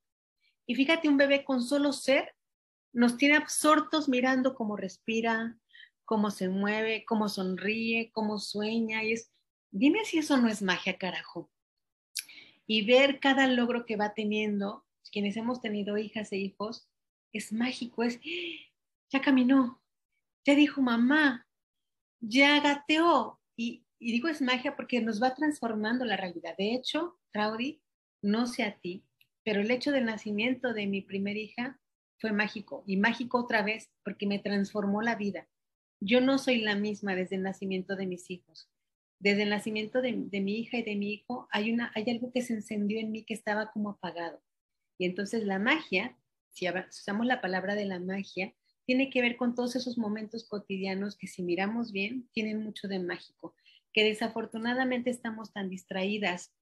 Y 0.65 0.75
fíjate, 0.75 1.11
un 1.11 1.19
bebé 1.19 1.45
con 1.45 1.63
solo 1.63 1.93
ser 1.93 2.35
nos 2.95 3.19
tiene 3.19 3.37
absortos 3.37 4.09
mirando 4.09 4.55
cómo 4.55 4.79
respira, 4.79 5.59
cómo 6.07 6.31
se 6.31 6.49
mueve, 6.49 7.05
cómo 7.07 7.29
sonríe, 7.29 8.11
cómo 8.13 8.39
sueña. 8.39 9.05
Y 9.05 9.13
es, 9.13 9.31
dime 9.71 10.07
si 10.07 10.17
eso 10.17 10.39
no 10.39 10.49
es 10.49 10.63
magia, 10.63 10.97
carajo. 10.97 11.51
Y 12.67 12.87
ver 12.87 13.21
cada 13.21 13.47
logro 13.47 13.85
que 13.85 13.97
va 13.97 14.15
teniendo 14.15 14.87
quienes 15.13 15.37
hemos 15.37 15.61
tenido 15.61 15.99
hijas 15.99 16.33
e 16.33 16.39
hijos, 16.39 16.89
es 17.31 17.53
mágico, 17.53 18.05
es, 18.05 18.19
ya 19.11 19.21
caminó, 19.21 19.83
ya 20.47 20.55
dijo 20.55 20.81
mamá, 20.81 21.44
ya 22.29 22.61
gateó. 22.61 23.41
Y, 23.57 23.85
digo 24.01 24.29
es 24.29 24.43
magia 24.43 24.77
porque 24.77 25.01
nos 25.01 25.23
va 25.23 25.35
transformando 25.35 26.05
la 26.05 26.17
realidad. 26.17 26.55
De 26.59 26.75
hecho, 26.75 27.19
Traudy, 27.33 27.81
no 28.23 28.47
sé 28.47 28.63
a 28.65 28.79
ti, 28.79 29.05
pero 29.45 29.61
el 29.61 29.71
hecho 29.71 29.93
del 29.93 30.05
nacimiento 30.05 30.75
de 30.75 30.87
mi 30.87 31.01
primera 31.01 31.39
hija 31.39 31.81
fue 32.19 32.33
mágico 32.33 32.85
y 32.87 32.97
mágico 32.97 33.39
otra 33.39 33.63
vez 33.63 33.91
porque 34.05 34.27
me 34.27 34.39
transformó 34.39 35.03
la 35.03 35.15
vida. 35.15 35.49
Yo 36.01 36.21
no 36.21 36.39
soy 36.39 36.61
la 36.61 36.75
misma 36.75 37.15
desde 37.15 37.37
el 37.37 37.43
nacimiento 37.43 37.97
de 37.97 38.07
mis 38.07 38.31
hijos. 38.31 38.71
Desde 39.21 39.45
el 39.45 39.51
nacimiento 39.51 40.03
de, 40.03 40.15
de 40.17 40.41
mi 40.41 40.59
hija 40.59 40.79
y 40.79 40.83
de 40.83 40.97
mi 40.97 41.13
hijo 41.13 41.49
hay, 41.51 41.73
una, 41.73 41.93
hay 41.95 42.11
algo 42.11 42.31
que 42.33 42.43
se 42.43 42.55
encendió 42.55 42.99
en 43.01 43.11
mí 43.11 43.25
que 43.25 43.35
estaba 43.35 43.71
como 43.73 43.91
apagado. 43.91 44.43
Y 44.99 45.07
entonces 45.07 45.45
la 45.45 45.59
magia, 45.59 46.17
si 46.51 46.69
usamos 46.69 47.27
la 47.27 47.41
palabra 47.41 47.75
de 47.75 47.87
la 47.87 48.01
magia, 48.01 48.55
tiene 48.87 49.11
que 49.11 49.23
ver 49.23 49.37
con 49.37 49.55
todos 49.55 49.77
esos 49.77 49.99
momentos 49.99 50.49
cotidianos 50.49 51.17
que 51.17 51.27
si 51.27 51.43
miramos 51.43 51.93
bien, 51.93 52.29
tienen 52.33 52.63
mucho 52.63 52.89
de 52.89 52.99
mágico, 52.99 53.55
que 53.93 54.05
desafortunadamente 54.05 55.11
estamos 55.11 55.53
tan 55.53 55.71
distraídas 55.71 56.53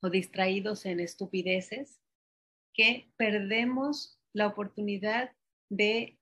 o 0.00 0.10
distraídos 0.10 0.86
en 0.86 1.00
estupideces 1.00 2.00
que 2.72 3.10
perdemos 3.16 4.18
la 4.32 4.48
oportunidad 4.48 5.32
de 5.70 6.18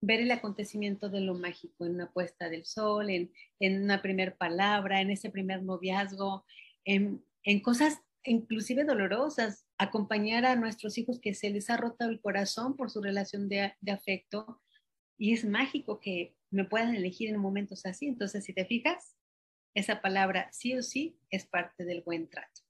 ver 0.00 0.20
el 0.20 0.30
acontecimiento 0.30 1.08
de 1.08 1.20
lo 1.20 1.34
mágico 1.34 1.86
en 1.86 1.94
una 1.94 2.12
puesta 2.12 2.48
del 2.48 2.64
sol, 2.64 3.08
en, 3.10 3.30
una 3.60 4.02
primer 4.02 4.36
palabra, 4.36 5.00
en 5.00 5.10
ese 5.10 5.30
primer 5.30 5.62
noviazgo, 5.62 6.44
en, 6.84 7.24
en 7.44 7.60
cosas 7.60 8.00
inclusive 8.24 8.84
dolorosas, 8.84 9.65
acompañar 9.78 10.44
a 10.44 10.56
nuestros 10.56 10.96
hijos 10.98 11.20
que 11.20 11.34
se 11.34 11.50
les 11.50 11.70
ha 11.70 11.76
roto 11.76 12.04
el 12.04 12.20
corazón 12.20 12.76
por 12.76 12.90
su 12.90 13.02
relación 13.02 13.48
de, 13.48 13.74
afecto. 13.92 14.62
Y 15.18 15.32
es 15.32 15.44
mágico 15.44 16.00
que 16.00 16.34
me 16.50 16.64
puedan 16.64 16.94
elegir 16.94 17.30
en 17.30 17.38
momentos 17.38 17.86
así. 17.86 18.06
Entonces, 18.06 18.44
si 18.44 18.52
te 18.52 18.64
fijas, 18.64 19.16
esa 19.74 20.00
palabra 20.00 20.50
sí 20.52 20.74
o 20.74 20.82
sí 20.82 21.18
es 21.30 21.46
parte 21.46 21.84
del 21.84 22.02
buen 22.02 22.28
trato. 22.28 22.62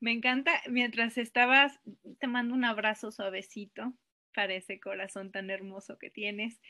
Me 0.00 0.12
encanta, 0.12 0.52
mientras 0.68 1.18
estabas, 1.18 1.80
te 2.20 2.28
mando 2.28 2.54
un 2.54 2.64
abrazo 2.64 3.10
suavecito 3.10 3.94
para 4.32 4.54
ese 4.54 4.78
corazón 4.78 5.32
tan 5.32 5.50
hermoso 5.50 5.98
que 5.98 6.10
tienes. 6.10 6.60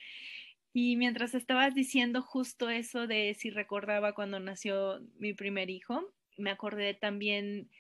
Y 0.73 0.97
mientras 0.97 1.35
estabas 1.35 1.75
diciendo 1.75 2.23
justo 2.23 2.70
eso 2.70 3.06
de 3.06 3.35
si 3.35 3.50
recordaba 3.50 4.14
cuando 4.14 4.40
nació 4.40 5.00
mi 5.18 5.35
primer 5.35 5.68
hijo, 5.68 6.14
me 6.38 6.50
acordé 6.50 6.94
también 6.94 7.70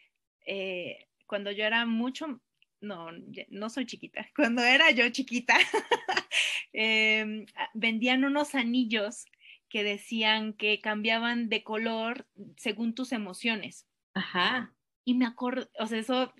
eh, 0.44 1.08
cuando 1.28 1.52
yo 1.52 1.64
era 1.64 1.86
mucho, 1.86 2.40
no, 2.80 3.10
no 3.48 3.70
soy 3.70 3.86
chiquita, 3.86 4.28
cuando 4.36 4.62
era 4.62 4.90
yo 4.90 5.08
chiquita, 5.10 5.56
em, 6.72 7.46
vendían 7.74 8.24
unos 8.24 8.56
anillos 8.56 9.26
que 9.68 9.84
decían 9.84 10.54
que 10.54 10.80
cambiaban 10.80 11.48
de 11.48 11.62
color 11.62 12.26
según 12.56 12.94
tus 12.94 13.12
emociones. 13.12 13.86
Ajá. 14.14 14.74
Y 15.04 15.14
me 15.14 15.26
acuerdo, 15.26 15.68
o 15.78 15.86
sea, 15.86 15.98
eso, 15.98 16.32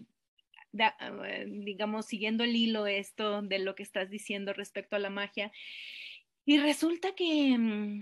eh, 0.73 1.47
digamos, 1.47 2.07
siguiendo 2.07 2.43
el 2.43 2.57
hilo 2.57 2.87
esto 2.87 3.43
de 3.43 3.59
lo 3.59 3.75
que 3.75 3.83
estás 3.83 4.11
diciendo 4.11 4.53
respecto 4.55 4.97
a 4.97 4.99
la 4.99 5.11
magia. 5.11 5.53
Y 6.47 6.59
resulta 6.59 7.15
que 7.15 7.57
mm, 7.59 8.01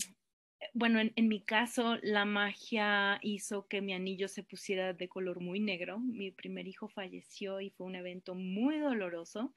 bueno, 0.72 1.00
en, 1.00 1.28
mi 1.28 1.40
caso, 1.42 1.98
la 2.02 2.24
magia 2.24 3.18
hizo 3.22 3.66
que 3.68 3.80
mi 3.80 3.92
anillo 3.92 4.28
se 4.28 4.42
pusiera 4.42 4.92
de 4.92 5.08
color 5.08 5.40
muy 5.40 5.60
negro. 5.60 5.98
Mi 5.98 6.30
primer 6.30 6.66
hijo 6.66 6.88
falleció 6.88 7.60
y 7.60 7.70
fue 7.70 7.86
un 7.86 7.94
evento 7.94 8.34
muy 8.34 8.78
doloroso, 8.78 9.54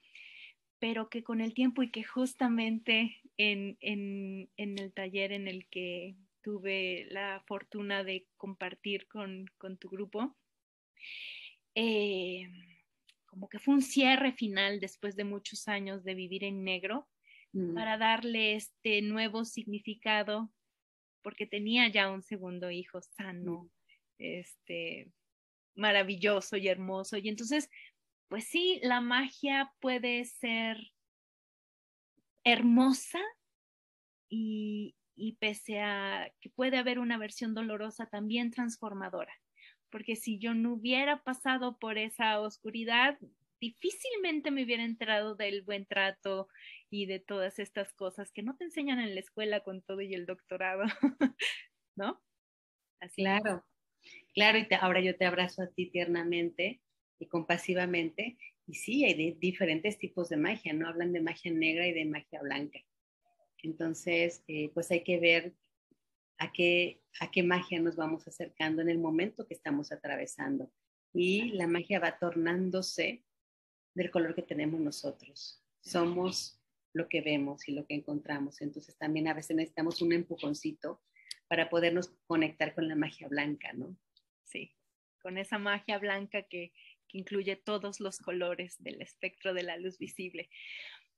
pero 0.79 1.09
que 1.09 1.23
con 1.23 1.41
el 1.41 1.53
tiempo 1.53 1.83
y 1.83 1.91
que 1.91 2.03
justamente 2.03 3.17
en, 3.37 3.77
el 4.57 4.93
taller 4.93 5.31
en 5.31 5.47
el 5.47 5.67
que 5.67 6.15
tuve 6.41 7.07
la 7.11 7.43
fortuna 7.47 8.03
de 8.03 8.27
compartir 8.37 9.07
con, 9.07 9.45
tu 9.79 9.89
grupo, 9.89 10.35
eh, 11.75 12.43
como 13.25 13.47
que 13.47 13.59
fue 13.59 13.73
un 13.73 13.81
cierre 13.81 14.33
final 14.33 14.79
después 14.79 15.15
de 15.15 15.23
muchos 15.23 15.67
años 15.67 16.03
de 16.03 16.13
vivir 16.13 16.43
en 16.43 16.63
negro 16.63 17.07
mm. 17.53 17.73
para 17.73 17.97
darle 17.97 18.55
este 18.55 19.01
nuevo 19.01 19.45
significado, 19.45 20.49
porque 21.21 21.45
tenía 21.45 21.87
ya 21.89 22.11
un 22.11 22.21
segundo 22.21 22.71
hijo 22.71 23.01
sano, 23.01 23.69
este, 24.17 25.11
maravilloso 25.75 26.57
y 26.57 26.67
hermoso. 26.67 27.17
Y 27.17 27.29
entonces, 27.29 27.69
pues 28.27 28.45
sí, 28.45 28.79
la 28.83 29.01
magia 29.01 29.73
puede 29.79 30.25
ser 30.25 30.77
hermosa 32.43 33.19
y, 34.29 34.95
y 35.15 35.33
pese 35.33 35.81
a 35.81 36.31
que 36.39 36.49
puede 36.49 36.77
haber 36.77 36.99
una 36.99 37.17
versión 37.17 37.53
dolorosa, 37.53 38.07
también 38.07 38.51
transformadora. 38.51 39.33
Porque 39.89 40.15
si 40.15 40.37
yo 40.37 40.53
no 40.53 40.73
hubiera 40.73 41.23
pasado 41.23 41.79
por 41.79 41.97
esa 41.97 42.39
oscuridad, 42.39 43.17
difícilmente 43.59 44.51
me 44.51 44.63
hubiera 44.63 44.83
enterado 44.83 45.35
del 45.35 45.61
buen 45.63 45.85
trato 45.85 46.47
y 46.89 47.05
de 47.05 47.19
todas 47.19 47.59
estas 47.59 47.93
cosas 47.93 48.31
que 48.31 48.43
no 48.43 48.55
te 48.55 48.65
enseñan 48.65 48.99
en 48.99 49.13
la 49.13 49.19
escuela 49.19 49.61
con 49.61 49.81
todo 49.81 50.01
y 50.01 50.13
el 50.13 50.25
doctorado, 50.25 50.83
¿no? 51.95 52.21
Así 52.99 53.21
claro, 53.23 53.65
claro, 54.33 54.59
y 54.59 54.67
ahora 54.79 55.01
yo 55.01 55.15
te 55.15 55.25
abrazo 55.25 55.63
a 55.63 55.67
ti 55.67 55.89
tiernamente 55.89 56.81
y 57.19 57.27
compasivamente. 57.27 58.37
Y 58.65 58.75
sí, 58.75 59.03
hay 59.05 59.33
diferentes 59.33 59.97
tipos 59.97 60.29
de 60.29 60.37
magia, 60.37 60.73
¿no? 60.73 60.87
Hablan 60.87 61.11
de 61.11 61.21
magia 61.21 61.51
negra 61.51 61.87
y 61.87 61.93
de 61.93 62.05
magia 62.05 62.41
blanca. 62.41 62.79
Entonces, 63.63 64.43
eh, 64.47 64.69
pues 64.73 64.91
hay 64.91 65.03
que 65.03 65.19
ver 65.19 65.53
a 66.37 66.51
qué, 66.51 67.01
a 67.19 67.29
qué 67.31 67.43
magia 67.43 67.79
nos 67.79 67.95
vamos 67.95 68.27
acercando 68.27 68.81
en 68.81 68.89
el 68.89 68.99
momento 68.99 69.45
que 69.45 69.53
estamos 69.53 69.91
atravesando. 69.91 70.71
Y 71.13 71.51
la 71.53 71.67
magia 71.67 71.99
va 71.99 72.17
tornándose 72.17 73.23
del 73.93 74.11
color 74.11 74.35
que 74.35 74.41
tenemos 74.41 74.79
nosotros. 74.79 75.63
Somos 75.81 76.59
lo 76.93 77.07
que 77.07 77.21
vemos 77.21 77.67
y 77.67 77.73
lo 77.73 77.85
que 77.85 77.95
encontramos. 77.95 78.61
Entonces 78.61 78.97
también 78.97 79.27
a 79.27 79.33
veces 79.33 79.55
necesitamos 79.55 80.01
un 80.01 80.13
empujoncito 80.13 81.01
para 81.47 81.69
podernos 81.69 82.13
conectar 82.27 82.75
con 82.75 82.87
la 82.87 82.95
magia 82.95 83.27
blanca, 83.27 83.73
¿no? 83.73 83.95
Sí, 84.43 84.75
con 85.21 85.37
esa 85.37 85.57
magia 85.57 85.97
blanca 85.97 86.43
que, 86.43 86.73
que 87.07 87.17
incluye 87.17 87.55
todos 87.55 87.99
los 87.99 88.19
colores 88.19 88.75
del 88.79 89.01
espectro 89.01 89.53
de 89.53 89.63
la 89.63 89.77
luz 89.77 89.97
visible. 89.97 90.49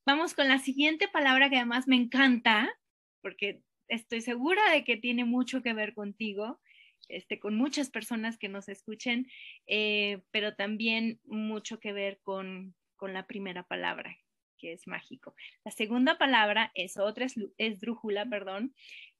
Vamos 0.04 0.34
con 0.34 0.48
la 0.48 0.58
siguiente 0.58 1.06
palabra 1.08 1.48
que 1.48 1.56
además 1.56 1.86
me 1.86 1.96
encanta, 1.96 2.74
porque 3.20 3.62
estoy 3.88 4.20
segura 4.20 4.72
de 4.72 4.84
que 4.84 4.96
tiene 4.96 5.24
mucho 5.24 5.62
que 5.62 5.74
ver 5.74 5.94
contigo, 5.94 6.60
este, 7.08 7.38
con 7.38 7.56
muchas 7.56 7.90
personas 7.90 8.38
que 8.38 8.48
nos 8.48 8.68
escuchen, 8.68 9.30
eh, 9.66 10.22
pero 10.30 10.54
también 10.54 11.20
mucho 11.24 11.80
que 11.80 11.92
ver 11.92 12.20
con, 12.22 12.74
con, 12.96 13.12
la 13.12 13.26
primera 13.26 13.62
palabra, 13.64 14.18
que 14.58 14.72
es 14.72 14.86
mágico. 14.86 15.34
La 15.64 15.70
segunda 15.70 16.18
palabra 16.18 16.70
es 16.74 16.96
otra, 16.96 17.26
es, 17.58 17.80
drújula, 17.80 18.26
perdón, 18.26 18.74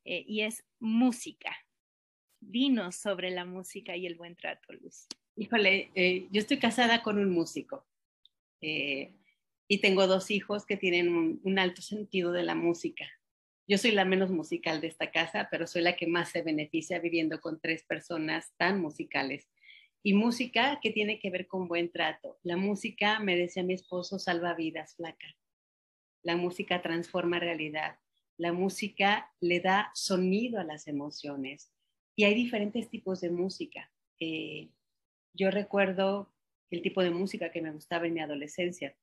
eh, 0.04 0.24
y 0.26 0.42
es 0.42 0.64
música. 0.78 1.56
Dinos 2.40 2.96
sobre 2.96 3.30
la 3.30 3.44
música 3.44 3.96
y 3.96 4.06
el 4.06 4.16
buen 4.16 4.36
trato, 4.36 4.72
Luz. 4.72 5.06
Híjole, 5.36 5.90
eh, 5.94 6.26
yo 6.30 6.40
estoy 6.40 6.58
casada 6.58 7.02
con 7.02 7.18
un 7.18 7.30
músico 7.30 7.86
y 9.72 9.78
tengo 9.78 10.06
dos 10.06 10.30
hijos 10.30 10.66
que 10.66 10.76
tienen 10.76 11.40
un, 11.42 11.58
alto 11.58 11.80
sentido 11.80 12.30
de 12.30 12.42
la 12.42 12.54
música. 12.54 13.06
Yo 13.72 13.78
soy 13.78 13.92
la 13.92 14.04
menos 14.04 14.30
musical 14.30 14.82
de 14.82 14.88
esta 14.88 15.10
casa, 15.10 15.48
pero 15.50 15.66
soy 15.66 15.80
la 15.80 15.96
que 15.96 16.06
más 16.06 16.28
se 16.28 16.42
beneficia 16.42 16.98
viviendo 16.98 17.40
con 17.40 17.58
tres 17.58 17.84
personas 17.84 18.52
tan 18.58 18.82
musicales. 18.82 19.48
Y 20.02 20.12
música 20.12 20.78
que 20.82 20.90
tiene 20.90 21.18
que 21.18 21.30
ver 21.30 21.46
con 21.46 21.68
buen 21.68 21.90
trato. 21.90 22.38
La 22.42 22.58
música, 22.58 23.18
me 23.20 23.34
decía 23.34 23.62
mi 23.62 23.72
esposo, 23.72 24.18
salva 24.18 24.52
vidas, 24.52 24.94
flaca. 24.96 25.26
La 26.22 26.36
música 26.36 26.82
transforma 26.82 27.38
realidad. 27.38 27.98
La 28.36 28.52
música 28.52 29.32
le 29.40 29.60
da 29.60 29.90
sonido 29.94 30.60
a 30.60 30.64
las 30.64 30.86
emociones. 30.86 31.72
Y 32.14 32.24
hay 32.24 32.34
diferentes 32.34 32.90
tipos 32.90 33.22
de 33.22 33.30
música. 33.30 33.90
Eh, 34.20 34.68
yo 35.32 35.50
recuerdo 35.50 36.30
el 36.70 36.82
tipo 36.82 37.02
de 37.02 37.10
música 37.10 37.50
que 37.50 37.62
me 37.62 37.72
gustaba 37.72 38.06
en 38.06 38.12
mi 38.12 38.20
adolescencia 38.20 38.94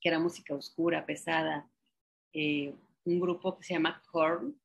que 0.00 0.08
era 0.08 0.18
música 0.18 0.54
oscura, 0.54 1.04
pesada. 1.04 1.70
Eh, 2.32 2.72
un 3.04 3.20
grupo 3.20 3.56
que 3.56 3.64
se 3.64 3.74
llama 3.74 4.02
Korn, 4.10 4.60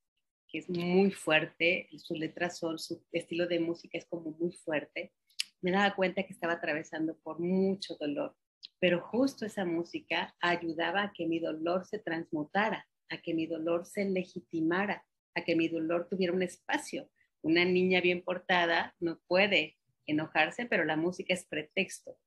que 0.47 0.59
es 0.59 0.69
muy 0.69 1.11
fuerte, 1.11 1.89
sus 1.97 2.17
letras 2.17 2.57
son, 2.57 2.77
su 2.79 3.03
estilo 3.11 3.47
de 3.47 3.59
música 3.59 3.97
es 3.97 4.05
como 4.05 4.31
muy 4.31 4.51
fuerte. 4.51 5.13
Me 5.61 5.71
daba 5.71 5.95
cuenta 5.95 6.23
que 6.23 6.33
estaba 6.33 6.53
atravesando 6.53 7.17
por 7.17 7.39
mucho 7.39 7.95
dolor, 7.99 8.35
pero 8.79 9.01
justo 9.01 9.45
esa 9.45 9.65
música 9.65 10.35
ayudaba 10.39 11.03
a 11.03 11.13
que 11.13 11.25
mi 11.25 11.39
dolor 11.39 11.85
se 11.85 11.99
transmutara, 11.99 12.87
a 13.09 13.17
que 13.21 13.33
mi 13.33 13.47
dolor 13.47 13.85
se 13.85 14.05
legitimara, 14.05 15.05
a 15.33 15.43
que 15.43 15.55
mi 15.55 15.67
dolor 15.67 16.07
tuviera 16.09 16.33
un 16.33 16.43
espacio. 16.43 17.09
Una 17.41 17.65
niña 17.65 18.01
bien 18.01 18.23
portada 18.23 18.95
no 18.99 19.19
puede 19.27 19.77
enojarse, 20.05 20.65
pero 20.65 20.85
la 20.85 20.95
música 20.95 21.33
es 21.33 21.45
pretexto 21.45 22.17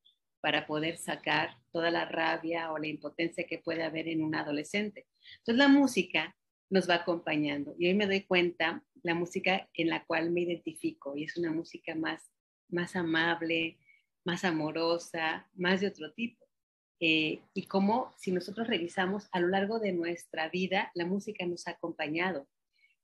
para 0.40 0.66
poder 0.66 0.96
sacar 0.96 1.56
toda 1.72 1.90
la 1.90 2.04
rabia 2.04 2.72
o 2.72 2.78
la 2.78 2.86
impotencia 2.86 3.46
que 3.46 3.58
puede 3.58 3.82
haber 3.82 4.08
en 4.08 4.22
un 4.22 4.34
adolescente. 4.34 5.06
Entonces 5.38 5.56
la 5.56 5.68
música 5.68 6.36
nos 6.70 6.88
va 6.88 6.96
acompañando 6.96 7.74
y 7.78 7.88
hoy 7.88 7.94
me 7.94 8.06
doy 8.06 8.22
cuenta 8.22 8.84
la 9.02 9.14
música 9.14 9.68
en 9.74 9.88
la 9.88 10.04
cual 10.04 10.30
me 10.30 10.42
identifico 10.42 11.16
y 11.16 11.24
es 11.24 11.36
una 11.36 11.50
música 11.50 11.94
más, 11.94 12.30
más 12.68 12.96
amable, 12.96 13.78
más 14.24 14.44
amorosa, 14.44 15.48
más 15.54 15.80
de 15.80 15.88
otro 15.88 16.12
tipo. 16.12 16.46
Eh, 17.00 17.40
y 17.54 17.66
como 17.66 18.12
si 18.18 18.32
nosotros 18.32 18.66
revisamos 18.66 19.28
a 19.32 19.40
lo 19.40 19.48
largo 19.48 19.78
de 19.78 19.92
nuestra 19.92 20.48
vida, 20.48 20.90
la 20.94 21.06
música 21.06 21.46
nos 21.46 21.66
ha 21.68 21.72
acompañado 21.72 22.48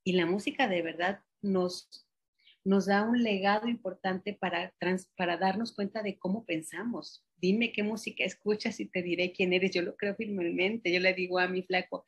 y 0.02 0.12
la 0.12 0.26
música 0.26 0.68
de 0.68 0.82
verdad 0.82 1.20
nos 1.42 2.04
nos 2.64 2.86
da 2.86 3.02
un 3.02 3.22
legado 3.22 3.68
importante 3.68 4.32
para, 4.32 4.74
para 5.16 5.36
darnos 5.36 5.72
cuenta 5.74 6.02
de 6.02 6.18
cómo 6.18 6.44
pensamos. 6.44 7.23
Dime 7.36 7.72
qué 7.72 7.82
música 7.82 8.24
escuchas 8.24 8.80
y 8.80 8.86
te 8.86 9.02
diré 9.02 9.32
quién 9.32 9.52
eres. 9.52 9.72
Yo 9.72 9.82
lo 9.82 9.96
creo 9.96 10.14
firmemente. 10.14 10.92
Yo 10.92 11.00
le 11.00 11.14
digo 11.14 11.38
a 11.38 11.48
mi 11.48 11.62
flaco, 11.62 12.04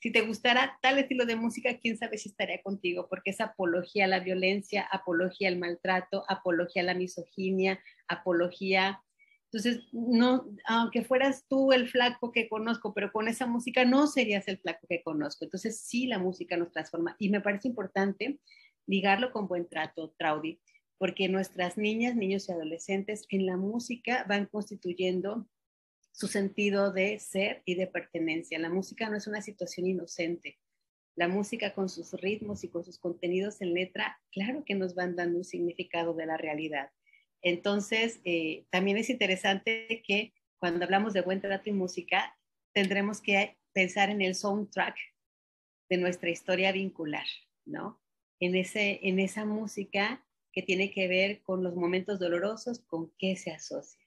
si 0.00 0.12
te 0.12 0.20
gustara 0.20 0.78
tal 0.82 0.98
estilo 0.98 1.24
de 1.26 1.36
música, 1.36 1.78
quién 1.78 1.96
sabe 1.96 2.18
si 2.18 2.28
estaría 2.28 2.62
contigo, 2.62 3.08
porque 3.08 3.30
es 3.30 3.40
apología 3.40 4.04
a 4.04 4.08
la 4.08 4.20
violencia, 4.20 4.82
apología 4.82 5.48
al 5.48 5.58
maltrato, 5.58 6.24
apología 6.28 6.82
a 6.82 6.86
la 6.86 6.94
misoginia, 6.94 7.80
apología. 8.06 9.02
Entonces, 9.50 9.84
no, 9.92 10.46
aunque 10.66 11.02
fueras 11.02 11.46
tú 11.48 11.72
el 11.72 11.88
flaco 11.88 12.30
que 12.30 12.48
conozco, 12.48 12.92
pero 12.92 13.10
con 13.10 13.26
esa 13.26 13.46
música 13.46 13.84
no 13.84 14.06
serías 14.06 14.46
el 14.48 14.58
flaco 14.58 14.86
que 14.88 15.02
conozco. 15.02 15.44
Entonces, 15.44 15.80
sí, 15.80 16.06
la 16.06 16.18
música 16.18 16.56
nos 16.56 16.70
transforma. 16.72 17.16
Y 17.18 17.30
me 17.30 17.40
parece 17.40 17.68
importante 17.68 18.38
ligarlo 18.86 19.32
con 19.32 19.48
buen 19.48 19.68
trato, 19.68 20.14
Traudy, 20.18 20.60
porque 20.98 21.28
nuestras 21.28 21.76
niñas, 21.76 22.16
niños 22.16 22.48
y 22.48 22.52
adolescentes 22.52 23.26
en 23.30 23.46
la 23.46 23.56
música 23.56 24.24
van 24.28 24.46
constituyendo 24.46 25.48
su 26.12 26.28
sentido 26.28 26.92
de 26.92 27.18
ser 27.18 27.62
y 27.66 27.74
de 27.74 27.86
pertenencia. 27.86 28.58
La 28.58 28.70
música 28.70 29.10
no 29.10 29.16
es 29.16 29.26
una 29.26 29.42
situación 29.42 29.86
inocente. 29.86 30.58
La 31.14 31.28
música 31.28 31.74
con 31.74 31.88
sus 31.88 32.12
ritmos 32.12 32.64
y 32.64 32.68
con 32.68 32.84
sus 32.84 32.98
contenidos 32.98 33.60
en 33.60 33.74
letra, 33.74 34.20
claro 34.32 34.64
que 34.64 34.74
nos 34.74 34.94
van 34.94 35.16
dando 35.16 35.38
un 35.38 35.44
significado 35.44 36.14
de 36.14 36.26
la 36.26 36.36
realidad. 36.36 36.90
Entonces, 37.42 38.20
eh, 38.24 38.64
también 38.70 38.96
es 38.96 39.10
interesante 39.10 40.02
que 40.06 40.32
cuando 40.58 40.84
hablamos 40.84 41.12
de 41.12 41.20
buen 41.20 41.40
trato 41.40 41.68
y 41.68 41.72
música, 41.72 42.36
tendremos 42.72 43.20
que 43.20 43.58
pensar 43.72 44.10
en 44.10 44.22
el 44.22 44.34
soundtrack 44.34 44.96
de 45.88 45.96
nuestra 45.98 46.30
historia 46.30 46.72
vincular, 46.72 47.26
¿no? 47.66 48.00
en, 48.40 48.54
ese, 48.54 49.00
en 49.02 49.18
esa 49.18 49.44
música 49.44 50.24
que 50.56 50.62
tiene 50.62 50.90
que 50.90 51.06
ver 51.06 51.42
con 51.42 51.62
los 51.62 51.76
momentos 51.76 52.18
dolorosos, 52.18 52.80
con 52.86 53.12
qué 53.18 53.36
se 53.36 53.50
asocia, 53.50 54.02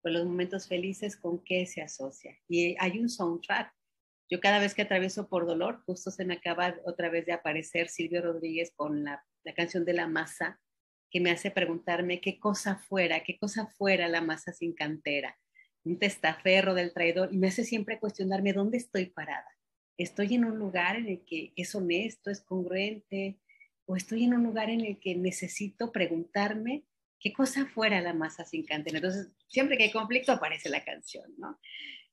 con 0.00 0.12
los 0.12 0.24
momentos 0.24 0.68
felices, 0.68 1.16
con 1.16 1.42
qué 1.42 1.66
se 1.66 1.82
asocia. 1.82 2.38
Y 2.46 2.76
hay 2.78 3.00
un 3.00 3.08
soundtrack. 3.08 3.74
Yo 4.30 4.38
cada 4.38 4.60
vez 4.60 4.74
que 4.74 4.82
atravieso 4.82 5.28
por 5.28 5.44
dolor, 5.44 5.82
justo 5.84 6.12
se 6.12 6.24
me 6.24 6.34
acaba 6.34 6.76
otra 6.84 7.10
vez 7.10 7.26
de 7.26 7.32
aparecer 7.32 7.88
Silvio 7.88 8.22
Rodríguez 8.22 8.72
con 8.76 9.02
la, 9.02 9.26
la 9.42 9.54
canción 9.54 9.84
de 9.84 9.94
la 9.94 10.06
masa, 10.06 10.60
que 11.10 11.20
me 11.20 11.32
hace 11.32 11.50
preguntarme 11.50 12.20
qué 12.20 12.38
cosa 12.38 12.76
fuera, 12.76 13.24
qué 13.24 13.36
cosa 13.36 13.66
fuera 13.66 14.06
la 14.06 14.20
masa 14.20 14.52
sin 14.52 14.72
cantera, 14.72 15.36
un 15.82 15.98
testaferro 15.98 16.74
del 16.74 16.92
traidor, 16.92 17.30
y 17.32 17.38
me 17.38 17.48
hace 17.48 17.64
siempre 17.64 17.98
cuestionarme 17.98 18.52
dónde 18.52 18.76
estoy 18.76 19.06
parada 19.06 19.56
estoy 19.98 20.34
en 20.34 20.44
un 20.44 20.58
lugar 20.58 20.96
en 20.96 21.08
el 21.08 21.24
que 21.24 21.52
es 21.56 21.74
honesto, 21.74 22.30
es 22.30 22.40
congruente, 22.42 23.38
o 23.86 23.96
estoy 23.96 24.24
en 24.24 24.34
un 24.34 24.44
lugar 24.44 24.70
en 24.70 24.82
el 24.82 24.98
que 24.98 25.14
necesito 25.14 25.92
preguntarme 25.92 26.84
qué 27.20 27.32
cosa 27.32 27.66
fuera 27.66 28.00
la 28.00 28.12
masa 28.12 28.44
sin 28.44 28.64
cantera. 28.64 28.98
Entonces, 28.98 29.32
siempre 29.46 29.76
que 29.76 29.84
hay 29.84 29.92
conflicto 29.92 30.32
aparece 30.32 30.68
la 30.68 30.84
canción, 30.84 31.32
¿no? 31.38 31.58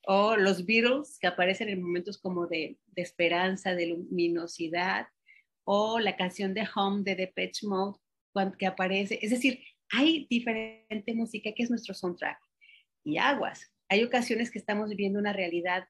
o 0.06 0.36
los 0.36 0.66
Beatles 0.66 1.18
que 1.20 1.28
aparecen 1.28 1.70
en 1.70 1.82
momentos 1.82 2.18
como 2.18 2.48
de, 2.48 2.78
de 2.88 3.02
esperanza, 3.02 3.74
de 3.74 3.88
luminosidad, 3.88 5.08
o 5.66 6.00
la 6.00 6.18
canción 6.18 6.54
de 6.54 6.68
Home 6.76 7.04
de 7.04 7.16
Depeche 7.16 7.68
Mode 7.68 7.98
que 8.58 8.66
aparece. 8.66 9.20
Es 9.22 9.30
decir, 9.30 9.64
hay 9.90 10.28
diferente 10.30 11.14
música 11.14 11.52
que 11.56 11.64
es 11.64 11.70
nuestro 11.70 11.94
soundtrack. 11.94 12.40
Y 13.06 13.18
aguas, 13.18 13.72
hay 13.90 14.04
ocasiones 14.04 14.52
que 14.52 14.60
estamos 14.60 14.90
viviendo 14.90 15.20
una 15.20 15.34
realidad 15.34 15.88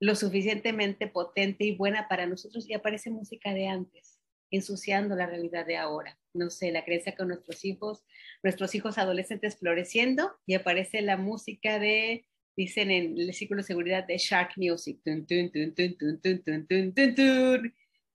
lo 0.00 0.14
suficientemente 0.14 1.08
potente 1.08 1.64
y 1.64 1.76
buena 1.76 2.08
para 2.08 2.26
nosotros 2.26 2.68
y 2.68 2.74
aparece 2.74 3.10
música 3.10 3.52
de 3.52 3.68
antes, 3.68 4.09
ensuciando 4.50 5.14
la 5.16 5.26
realidad 5.26 5.66
de 5.66 5.76
ahora. 5.76 6.18
No 6.34 6.50
sé, 6.50 6.72
la 6.72 6.84
creencia 6.84 7.14
con 7.14 7.28
nuestros 7.28 7.64
hijos, 7.64 8.04
nuestros 8.42 8.74
hijos 8.74 8.98
adolescentes 8.98 9.56
floreciendo 9.56 10.32
y 10.46 10.54
aparece 10.54 11.02
la 11.02 11.16
música 11.16 11.78
de, 11.78 12.26
dicen 12.56 12.90
en 12.90 13.18
el 13.18 13.34
círculo 13.34 13.62
de 13.62 13.66
seguridad 13.66 14.04
de 14.06 14.18
Shark 14.18 14.52
Music. 14.56 15.00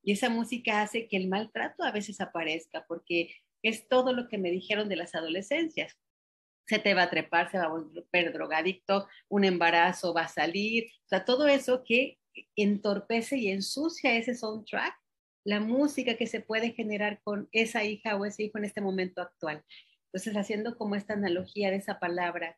y 0.04 0.12
esa 0.12 0.30
música 0.30 0.82
hace 0.82 1.08
que 1.08 1.18
el 1.18 1.28
maltrato 1.28 1.84
a 1.84 1.92
veces 1.92 2.22
aparezca 2.22 2.86
porque 2.88 3.36
es 3.64 3.88
todo 3.88 4.14
lo 4.14 4.28
que 4.28 4.38
me 4.38 4.52
dijeron 4.52 4.90
de 4.90 4.96
las 4.96 5.16
adolescencias 5.16 5.98
se 6.68 6.80
te 6.80 6.94
va 6.94 7.04
a 7.04 7.10
trepar, 7.10 7.52
se 7.52 7.58
va 7.58 7.66
a 7.66 7.70
volver 7.70 8.34
drogadicto, 8.34 9.08
un 9.30 9.46
embarazo 9.46 10.14
va 10.14 10.22
a 10.22 10.28
salir, 10.28 10.86
o 11.06 11.08
sea, 11.10 11.26
todo 11.26 11.48
eso 11.48 11.84
que 11.84 12.18
entorpece 12.56 13.38
y 13.38 13.50
ensucia 13.50 14.16
ese 14.16 14.36
soundtrack, 14.36 14.96
la 15.46 15.62
música 15.62 16.16
que 16.18 16.28
se 16.28 16.42
puede 16.42 16.72
generar 16.72 17.22
con 17.24 17.48
esa 17.54 17.86
hija 17.86 18.18
o 18.18 18.26
ese 18.26 18.44
hijo 18.44 18.58
en 18.58 18.66
este 18.66 18.82
momento 18.82 19.22
actual. 19.22 19.64
Entonces, 20.08 20.36
haciendo 20.36 20.78
como 20.78 20.96
esta 20.96 21.14
analogía 21.14 21.72
de 21.72 21.78
esa 21.78 22.00
palabra 22.00 22.58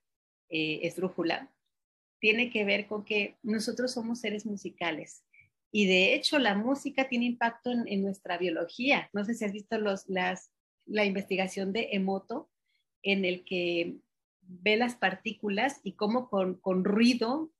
eh, 0.50 0.80
esdrújula, 0.84 1.54
tiene 2.19 2.50
que 2.50 2.65
ver 2.65 2.88
con 2.88 3.06
que 3.06 3.38
nosotros 3.43 3.91
somos 3.93 4.21
seres 4.21 4.45
musicales 4.45 5.23
y 5.71 5.86
de 5.86 6.15
hecho 6.15 6.39
la 6.39 6.56
música 6.56 7.08
tiene 7.10 7.26
impacto 7.26 7.71
en, 7.71 7.88
en 7.88 8.02
nuestra 8.02 8.38
biología. 8.38 9.10
No 9.13 9.23
sé 9.26 9.34
si 9.34 9.45
has 9.45 9.52
visto 9.52 9.78
los, 9.78 10.08
las, 10.08 10.52
la 10.86 11.06
investigación 11.06 11.73
de 11.73 11.89
Emoto, 11.91 12.50
en 13.04 13.26
el 13.26 13.43
que 13.43 13.97
ve 14.41 14.78
las 14.78 14.95
partículas 14.95 15.80
y 15.84 15.93
cómo 15.93 16.30
con, 16.30 16.56
con 16.56 16.84
ruido 16.84 17.52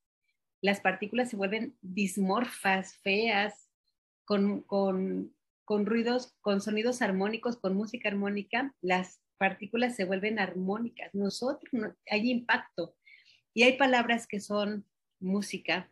las 0.62 0.80
partículas 0.80 1.30
se 1.30 1.36
vuelven 1.36 1.78
dismorfas, 1.82 2.98
feas, 2.98 3.67
con, 4.28 4.62
con, 4.64 5.34
con, 5.64 5.86
ruidos, 5.86 6.36
con 6.42 6.60
sonidos 6.60 7.02
armónicos, 7.02 7.56
con 7.56 7.76
música 7.76 8.10
armónica, 8.10 8.76
las 8.82 9.22
partículas 9.38 9.96
se 9.96 10.04
vuelven 10.04 10.38
armónicas. 10.38 11.16
Nosotros 11.16 11.72
hay 12.12 12.30
impacto 12.30 12.94
y 13.54 13.64
hay 13.64 13.78
palabras 13.78 14.28
que 14.28 14.42
son 14.42 14.86
música 15.20 15.90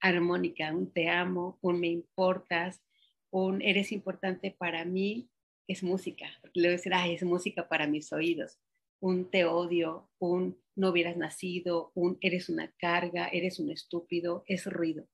armónica, 0.00 0.74
un 0.74 0.90
te 0.90 1.10
amo, 1.10 1.58
un 1.60 1.78
me 1.78 1.88
importas, 1.88 2.82
un 3.30 3.60
eres 3.60 3.92
importante 3.92 4.50
para 4.50 4.86
mí, 4.86 5.28
es 5.68 5.82
música. 5.82 6.30
Le 6.54 6.68
voy 6.68 6.74
a 6.74 6.76
decir, 6.78 6.94
ay, 6.94 7.14
es 7.14 7.22
música 7.22 7.68
para 7.68 7.86
mis 7.86 8.12
oídos. 8.14 8.58
Un 8.98 9.30
te 9.30 9.44
odio, 9.44 10.08
un 10.18 10.58
no 10.74 10.88
hubieras 10.88 11.18
nacido, 11.18 11.92
un 11.94 12.16
eres 12.22 12.48
una 12.48 12.72
carga, 12.78 13.28
eres 13.28 13.60
un 13.60 13.70
estúpido, 13.70 14.42
es 14.46 14.64
ruido. 14.64 15.06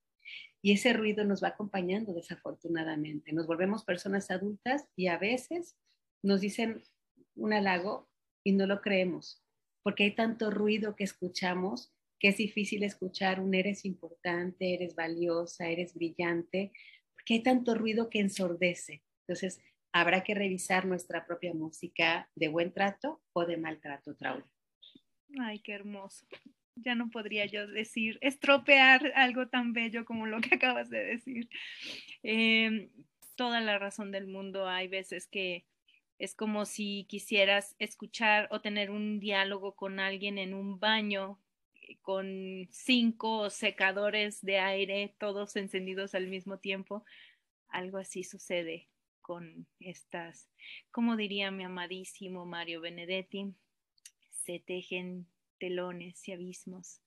Y 0.63 0.73
ese 0.73 0.93
ruido 0.93 1.25
nos 1.25 1.43
va 1.43 1.49
acompañando 1.49 2.13
desafortunadamente. 2.13 3.33
Nos 3.33 3.47
volvemos 3.47 3.85
personas 3.85 4.31
adultas 4.31 4.89
y 4.97 5.07
a 5.07 5.19
veces 5.19 5.77
nos 6.23 6.41
dicen 6.41 6.83
un 7.37 7.53
halago 7.53 8.09
y 8.45 8.53
no 8.53 8.67
lo 8.67 8.81
creemos, 8.81 9.45
porque 9.83 10.05
hay 10.05 10.15
tanto 10.15 10.51
ruido 10.51 10.97
que 10.97 11.05
escuchamos 11.05 11.93
que 12.19 12.29
es 12.29 12.37
difícil 12.37 12.83
escuchar 12.83 13.41
un 13.41 13.55
eres 13.55 13.85
importante, 13.85 14.75
eres 14.75 14.95
valiosa, 14.95 15.69
eres 15.69 15.95
brillante, 15.95 16.73
porque 17.15 17.35
hay 17.35 17.43
tanto 17.43 17.75
ruido 17.75 18.11
que 18.11 18.21
ensordece. 18.21 19.03
Entonces, 19.27 19.61
habrá 19.93 20.25
que 20.25 20.35
revisar 20.35 20.85
nuestra 20.85 21.27
propia 21.27 21.55
música 21.55 22.29
de 22.35 22.49
buen 22.49 22.73
trato 22.73 23.23
o 23.33 23.45
de 23.47 23.57
maltrato, 23.57 24.17
Traul. 24.17 24.45
Ay, 25.41 25.61
qué 25.61 25.73
hermoso. 25.73 26.27
Ya 26.83 26.95
no 26.95 27.11
podría 27.11 27.47
yo 27.47 27.67
decir, 27.67 28.19
estropear 28.21 29.13
algo 29.15 29.49
tan 29.49 29.73
bello 29.73 30.05
como 30.05 30.27
lo 30.27 30.41
que 30.41 30.55
acabas 30.57 30.91
de 30.91 31.05
decir. 31.05 31.49
Em, 32.23 32.91
toda 33.37 33.61
la 33.61 33.79
razón 33.79 34.11
del 34.11 34.27
mundo. 34.27 34.69
Hay 34.69 34.89
veces 34.89 35.27
que 35.29 35.65
es 36.19 36.35
como 36.35 36.65
si 36.67 37.07
quisieras 37.09 37.77
escuchar 37.79 38.49
o 38.51 38.61
tener 38.61 38.91
un 38.91 39.21
diálogo 39.21 39.77
con 39.77 40.01
alguien 40.01 40.39
en 40.39 40.53
un 40.53 40.81
baño 40.81 41.39
eh, 41.75 41.97
con 42.03 42.69
cinco 42.73 43.49
secadores 43.51 44.43
de 44.43 44.59
aire, 44.59 45.15
todos 45.19 45.55
encendidos 45.57 46.15
al 46.15 46.27
mismo 46.27 46.59
tiempo. 46.59 47.05
Algo 47.69 47.99
así 47.99 48.25
sucede 48.25 48.89
con 49.21 49.67
estas, 49.79 50.49
como 50.91 51.15
diría 51.17 51.51
mi 51.51 51.63
amadísimo 51.63 52.47
Mario 52.47 52.81
Benedetti, 52.81 53.55
se 54.31 54.59
tejen 54.59 55.27
telones 55.59 56.27
y 56.29 56.33
abismos 56.33 57.01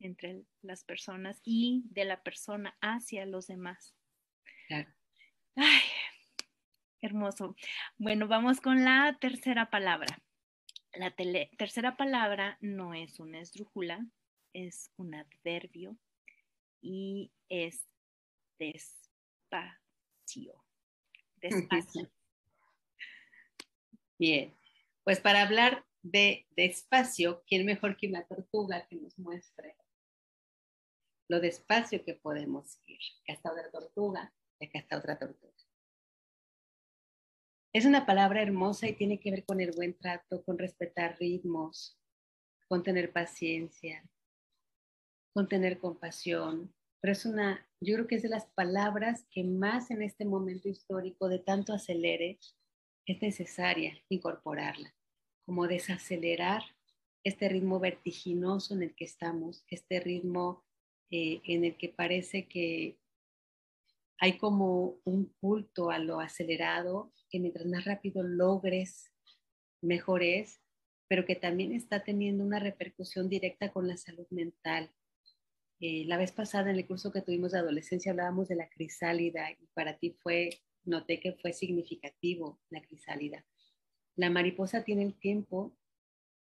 entre 0.00 0.44
las 0.62 0.84
personas 0.84 1.40
y 1.44 1.82
de 1.90 2.04
la 2.04 2.22
persona 2.22 2.76
hacia 2.80 3.26
los 3.26 3.46
demás. 3.46 3.94
Ay, 5.56 5.82
hermoso. 7.00 7.56
Bueno, 7.98 8.28
vamos 8.28 8.60
con 8.60 8.84
la 8.84 9.18
tercera 9.20 9.70
palabra. 9.70 10.22
La 10.94 11.14
tercera 11.14 11.96
palabra 11.96 12.58
no 12.60 12.94
es 12.94 13.20
una 13.20 13.40
esdrújula, 13.40 14.04
es 14.52 14.90
un 14.96 15.14
adverbio 15.14 15.96
y 16.80 17.30
es 17.48 17.86
despacio 18.58 19.10
despacio. 21.40 22.10
Bien, 24.18 24.54
pues 25.04 25.20
para 25.20 25.42
hablar 25.42 25.86
de 26.02 26.46
despacio, 26.56 27.42
¿quién 27.46 27.66
mejor 27.66 27.96
que 27.96 28.08
una 28.08 28.26
tortuga 28.26 28.86
que 28.86 28.96
nos 28.96 29.18
muestre 29.18 29.76
lo 31.28 31.40
despacio 31.40 32.04
que 32.04 32.14
podemos 32.14 32.80
ir? 32.86 32.98
Acá 33.22 33.32
está 33.34 33.52
otra 33.52 33.70
tortuga 33.70 34.32
y 34.58 34.66
acá 34.66 34.78
está 34.78 34.98
otra 34.98 35.18
tortuga. 35.18 35.54
Es 37.72 37.84
una 37.84 38.04
palabra 38.04 38.42
hermosa 38.42 38.88
y 38.88 38.96
tiene 38.96 39.20
que 39.20 39.30
ver 39.30 39.44
con 39.44 39.60
el 39.60 39.70
buen 39.72 39.96
trato, 39.96 40.42
con 40.44 40.58
respetar 40.58 41.16
ritmos, 41.20 41.96
con 42.66 42.82
tener 42.82 43.12
paciencia, 43.12 44.04
con 45.32 45.48
tener 45.48 45.78
compasión, 45.78 46.74
pero 47.00 47.12
es 47.12 47.24
una, 47.24 47.66
yo 47.80 47.94
creo 47.94 48.06
que 48.06 48.16
es 48.16 48.22
de 48.22 48.28
las 48.28 48.46
palabras 48.46 49.26
que 49.30 49.44
más 49.44 49.90
en 49.90 50.02
este 50.02 50.24
momento 50.24 50.68
histórico 50.68 51.28
de 51.28 51.38
tanto 51.38 51.72
acelere 51.72 52.38
es 53.06 53.22
necesaria 53.22 53.96
incorporarla, 54.08 54.94
como 55.50 55.66
desacelerar 55.66 56.62
este 57.24 57.48
ritmo 57.48 57.80
vertiginoso 57.80 58.72
en 58.72 58.84
el 58.84 58.94
que 58.94 59.04
estamos, 59.04 59.64
este 59.66 59.98
ritmo 59.98 60.62
eh, 61.10 61.40
en 61.42 61.64
el 61.64 61.76
que 61.76 61.88
parece 61.88 62.46
que 62.46 63.00
hay 64.20 64.38
como 64.38 65.00
un 65.02 65.24
culto 65.40 65.90
a 65.90 65.98
lo 65.98 66.20
acelerado, 66.20 67.12
que 67.28 67.40
mientras 67.40 67.66
más 67.66 67.84
rápido 67.84 68.22
logres, 68.22 69.10
mejor 69.82 70.22
es, 70.22 70.60
pero 71.08 71.26
que 71.26 71.34
también 71.34 71.72
está 71.72 72.04
teniendo 72.04 72.44
una 72.44 72.60
repercusión 72.60 73.28
directa 73.28 73.72
con 73.72 73.88
la 73.88 73.96
salud 73.96 74.28
mental, 74.30 74.88
eh, 75.80 76.04
la 76.06 76.16
vez 76.16 76.30
pasada 76.30 76.70
en 76.70 76.76
el 76.76 76.86
curso 76.86 77.10
que 77.10 77.22
tuvimos 77.22 77.50
de 77.50 77.58
adolescencia 77.58 78.12
hablábamos 78.12 78.46
de 78.46 78.54
la 78.54 78.68
crisálida 78.68 79.50
y 79.50 79.66
para 79.74 79.98
ti 79.98 80.16
fue, 80.22 80.50
noté 80.84 81.18
que 81.18 81.32
fue 81.32 81.52
significativo 81.52 82.60
la 82.70 82.80
crisálida. 82.82 83.44
La 84.20 84.28
mariposa 84.28 84.84
tiene 84.84 85.02
el 85.02 85.14
tiempo 85.14 85.74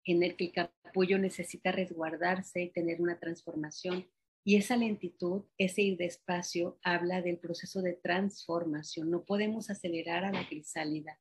en 0.05 0.23
el 0.23 0.37
que 0.37 0.45
el 0.45 0.53
capullo 0.53 1.17
necesita 1.17 1.73
resguardarse 1.73 2.65
y 2.65 2.69
tener 2.69 3.01
una 3.01 3.19
transformación. 3.19 4.07
Y 4.45 4.57
esa 4.57 4.77
lentitud, 4.77 5.45
ese 5.57 5.81
ir 5.81 5.97
despacio, 5.97 6.79
habla 6.83 7.23
del 7.23 7.39
proceso 7.39 7.81
de 7.81 7.95
transformación. 7.95 9.11
No 9.11 9.25
podemos 9.25 9.71
acelerar 9.71 10.27
a 10.27 10.33
la 10.33 10.47
crisálida, 10.47 11.19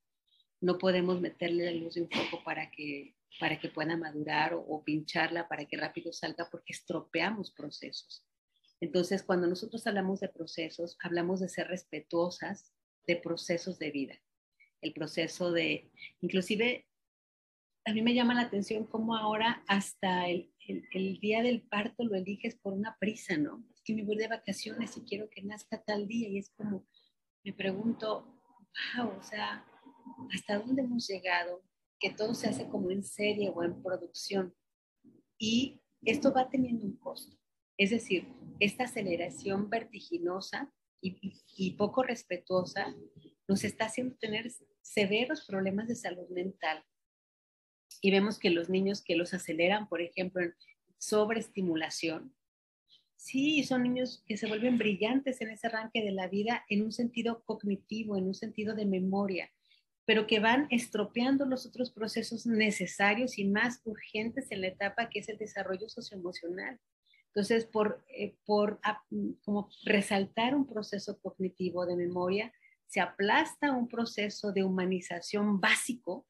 no 0.59 0.77
podemos 0.77 1.21
meterle 1.21 1.63
la 1.63 1.71
luz 1.71 1.93
de 1.93 2.01
un 2.01 2.09
foco 2.09 2.43
para 2.43 2.69
que 2.69 3.15
para 3.39 3.57
que 3.57 3.69
pueda 3.69 3.95
madurar 3.95 4.53
o, 4.53 4.83
pincharla 4.83 5.47
para 5.47 5.63
que 5.63 5.77
rápido 5.77 6.11
salga 6.11 6.49
porque 6.51 6.73
estropeamos 6.73 7.51
procesos. 7.53 8.27
Entonces, 8.81 9.23
cuando 9.23 9.47
nosotros 9.47 9.87
hablamos 9.87 10.19
de 10.19 10.27
procesos, 10.27 10.97
hablamos 11.01 11.39
de 11.39 11.47
ser 11.47 11.69
respetuosas 11.69 12.73
de 13.07 13.15
procesos 13.15 13.79
de 13.79 13.91
vida. 13.91 14.21
El 14.81 14.93
proceso 14.93 15.51
de, 15.51 15.91
inclusive, 16.21 16.87
a 17.85 17.93
mí 17.93 18.01
me 18.01 18.13
llama 18.13 18.33
la 18.33 18.41
atención 18.41 18.85
cómo 18.85 19.15
ahora 19.15 19.63
hasta 19.67 20.27
el, 20.27 20.51
el, 20.67 21.19
día 21.19 21.41
del 21.41 21.61
parto 21.61 22.03
lo 22.03 22.15
eliges 22.15 22.55
por 22.55 22.73
una 22.73 22.97
prisa, 22.99 23.37
¿no? 23.37 23.63
Es 23.73 23.81
que 23.83 23.95
me 23.95 24.03
voy 24.03 24.17
de 24.17 24.27
vacaciones 24.27 24.97
y 24.97 25.01
quiero 25.01 25.29
que 25.29 25.43
nazca 25.43 25.81
tal 25.81 26.07
día 26.07 26.29
y 26.29 26.37
es 26.37 26.49
como, 26.51 26.85
me 27.43 27.53
pregunto, 27.53 28.25
wow, 28.97 29.17
o 29.19 29.23
sea, 29.23 29.65
¿hasta 30.33 30.59
dónde 30.59 30.81
hemos 30.81 31.07
llegado? 31.07 31.63
que 32.01 32.09
todo 32.09 32.33
se 32.33 32.49
hace 32.49 32.67
como 32.67 32.91
en 32.91 33.03
serie 33.03 33.49
o 33.53 33.63
en 33.63 33.81
producción. 33.81 34.53
Y 35.37 35.79
esto 36.01 36.33
va 36.33 36.49
teniendo 36.49 36.83
un 36.83 36.97
costo. 36.97 37.37
Es 37.77 37.91
decir, 37.91 38.27
esta 38.59 38.85
aceleración 38.85 39.69
vertiginosa 39.69 40.73
y, 40.99 41.71
poco 41.77 42.03
respetuosa 42.03 42.93
nos 43.47 43.63
está 43.63 43.85
haciendo 43.85 44.15
tener 44.17 44.51
severos 44.81 45.45
problemas 45.45 45.87
de 45.87 45.95
salud 45.95 46.27
mental. 46.29 46.83
Y 48.01 48.11
vemos 48.11 48.39
que 48.39 48.49
los 48.49 48.69
niños 48.69 49.01
que 49.03 49.15
los 49.15 49.33
aceleran, 49.33 49.87
por 49.87 50.01
ejemplo, 50.01 50.41
en 50.41 50.55
sobreestimulación, 50.97 52.35
sí, 53.15 53.63
son 53.63 53.83
niños 53.83 54.23
que 54.25 54.37
se 54.37 54.47
vuelven 54.47 54.77
brillantes 54.77 55.41
en 55.41 55.51
ese 55.51 55.67
arranque 55.67 56.03
de 56.03 56.11
la 56.11 56.27
vida 56.27 56.65
en 56.69 56.81
un 56.81 56.91
sentido 56.91 57.43
cognitivo, 57.45 58.17
en 58.17 58.25
un 58.25 58.33
sentido 58.33 58.73
de 58.75 58.85
memoria, 58.85 59.51
pero 60.05 60.25
que 60.25 60.39
van 60.39 60.67
estropeando 60.71 61.45
los 61.45 61.65
otros 61.65 61.91
procesos 61.91 62.47
necesarios 62.47 63.37
y 63.37 63.45
más 63.45 63.81
urgentes 63.85 64.47
en 64.49 64.61
la 64.61 64.67
etapa 64.67 65.09
que 65.09 65.19
es 65.19 65.29
el 65.29 65.37
desarrollo 65.37 65.87
socioemocional. 65.87 66.79
Entonces, 67.27 67.65
por, 67.65 68.03
eh, 68.09 68.35
por 68.45 68.79
como 69.43 69.69
resaltar 69.85 70.53
un 70.53 70.67
proceso 70.67 71.19
cognitivo 71.21 71.85
de 71.85 71.95
memoria, 71.95 72.51
se 72.91 72.99
aplasta 72.99 73.71
un 73.71 73.87
proceso 73.87 74.51
de 74.51 74.65
humanización 74.65 75.61
básico 75.61 76.27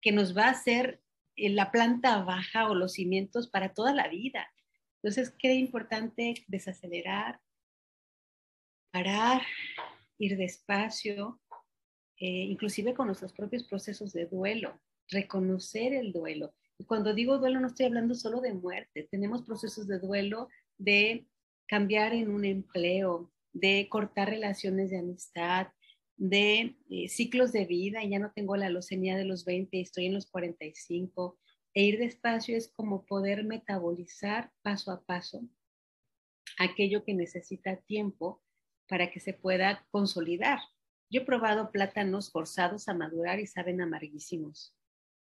que 0.00 0.10
nos 0.10 0.36
va 0.36 0.46
a 0.46 0.50
hacer 0.50 1.00
eh, 1.36 1.50
la 1.50 1.70
planta 1.70 2.24
baja 2.24 2.68
o 2.68 2.74
los 2.74 2.94
cimientos 2.94 3.48
para 3.48 3.72
toda 3.72 3.94
la 3.94 4.08
vida. 4.08 4.52
Entonces, 4.96 5.32
qué 5.38 5.54
importante 5.54 6.34
desacelerar, 6.48 7.40
parar, 8.90 9.42
ir 10.18 10.36
despacio, 10.36 11.40
eh, 12.16 12.46
inclusive 12.50 12.94
con 12.94 13.06
nuestros 13.06 13.32
propios 13.32 13.62
procesos 13.62 14.12
de 14.12 14.26
duelo, 14.26 14.80
reconocer 15.08 15.92
el 15.92 16.12
duelo. 16.12 16.52
Y 16.78 16.84
cuando 16.84 17.14
digo 17.14 17.38
duelo 17.38 17.60
no 17.60 17.68
estoy 17.68 17.86
hablando 17.86 18.16
solo 18.16 18.40
de 18.40 18.54
muerte, 18.54 19.06
tenemos 19.08 19.42
procesos 19.42 19.86
de 19.86 20.00
duelo 20.00 20.48
de 20.78 21.28
cambiar 21.68 22.12
en 22.12 22.28
un 22.28 22.44
empleo, 22.44 23.32
de 23.52 23.86
cortar 23.88 24.30
relaciones 24.30 24.90
de 24.90 24.98
amistad, 24.98 25.68
de 26.16 26.76
eh, 26.90 27.08
ciclos 27.08 27.52
de 27.52 27.64
vida, 27.64 28.02
y 28.04 28.10
ya 28.10 28.18
no 28.18 28.32
tengo 28.32 28.56
la 28.56 28.70
leucemia 28.70 29.16
de 29.16 29.24
los 29.24 29.44
20, 29.44 29.80
estoy 29.80 30.06
en 30.06 30.14
los 30.14 30.26
45, 30.26 31.38
e 31.74 31.84
ir 31.84 31.98
despacio 31.98 32.56
es 32.56 32.68
como 32.68 33.06
poder 33.06 33.44
metabolizar 33.44 34.52
paso 34.62 34.90
a 34.90 35.02
paso 35.04 35.42
aquello 36.58 37.04
que 37.04 37.14
necesita 37.14 37.76
tiempo 37.76 38.42
para 38.88 39.10
que 39.10 39.20
se 39.20 39.32
pueda 39.32 39.86
consolidar. 39.90 40.58
Yo 41.10 41.22
he 41.22 41.24
probado 41.24 41.70
plátanos 41.70 42.30
forzados 42.30 42.88
a 42.88 42.94
madurar 42.94 43.40
y 43.40 43.46
saben 43.46 43.80
amarguísimos. 43.80 44.76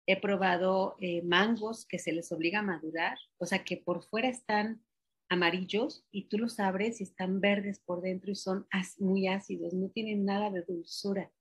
He 0.06 0.20
probado 0.20 0.96
eh, 1.00 1.22
mangos 1.22 1.86
que 1.86 1.98
se 1.98 2.12
les 2.12 2.32
obliga 2.32 2.60
a 2.60 2.62
madurar, 2.62 3.18
o 3.38 3.46
sea 3.46 3.64
que 3.64 3.76
por 3.76 4.02
fuera 4.02 4.28
están 4.28 4.82
amarillos 5.30 6.04
y 6.10 6.24
tú 6.24 6.38
los 6.38 6.60
abres 6.60 7.00
y 7.00 7.04
están 7.04 7.40
verdes 7.40 7.78
por 7.78 8.02
dentro 8.02 8.32
y 8.32 8.34
son 8.34 8.66
muy 8.98 9.28
ácidos, 9.28 9.72
no 9.72 9.88
tienen 9.88 10.24
nada 10.24 10.50
de 10.50 10.62
dulzura. 10.62 11.32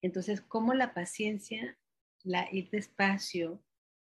Entonces, 0.00 0.40
como 0.40 0.72
la 0.72 0.94
paciencia, 0.94 1.76
la 2.22 2.48
ir 2.52 2.70
despacio, 2.70 3.62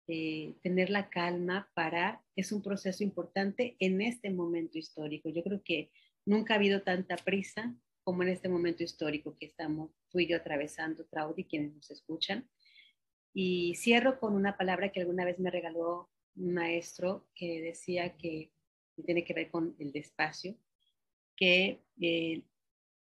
eh, 0.08 0.56
tener 0.64 0.90
la 0.90 1.10
calma 1.10 1.70
para, 1.76 2.24
es 2.36 2.52
un 2.52 2.64
proceso 2.64 3.04
importante 3.04 3.78
en 3.80 4.02
este 4.02 4.32
momento 4.32 4.80
histórico. 4.80 5.30
Yo 5.30 5.44
creo 5.44 5.62
que 5.64 5.92
nunca 6.26 6.56
ha 6.56 6.58
habido 6.58 6.82
tanta 6.82 7.16
prisa 7.16 7.76
como 8.04 8.24
en 8.24 8.30
este 8.30 8.50
momento 8.50 8.84
histórico 8.84 9.38
que 9.38 9.46
estamos 9.46 9.92
tú 10.10 10.20
y 10.20 10.28
yo 10.28 10.38
atravesando, 10.38 11.06
Traudy, 11.06 11.46
quienes 11.46 11.74
nos 11.76 11.92
escuchan. 11.92 12.50
Y 13.34 13.76
cierro 13.76 14.20
con 14.20 14.36
una 14.36 14.58
palabra 14.58 14.92
que 14.92 15.02
alguna 15.02 15.26
vez 15.26 15.40
me 15.40 15.52
regaló 15.52 16.10
un 16.36 16.54
maestro 16.54 17.28
que 17.36 17.62
decía 17.62 18.18
que 18.18 18.52
tiene 19.04 19.24
que 19.24 19.34
ver 19.34 19.50
con 19.50 19.76
el 19.80 19.92
despacio, 19.92 20.56
que 21.36 21.82
eh, 22.02 22.44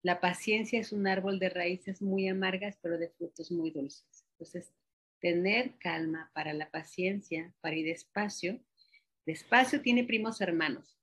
la 0.01 0.19
paciencia 0.19 0.79
es 0.79 0.91
un 0.91 1.07
árbol 1.07 1.39
de 1.39 1.49
raíces 1.49 2.01
muy 2.01 2.27
amargas, 2.27 2.77
pero 2.81 2.97
de 2.97 3.09
frutos 3.09 3.51
muy 3.51 3.71
dulces. 3.71 4.25
Entonces, 4.31 4.73
tener 5.19 5.77
calma 5.77 6.29
para 6.33 6.53
la 6.53 6.69
paciencia, 6.69 7.53
para 7.61 7.75
ir 7.75 7.85
despacio. 7.85 8.59
Despacio 9.25 9.81
tiene 9.81 10.03
primos 10.03 10.41
hermanos, 10.41 10.99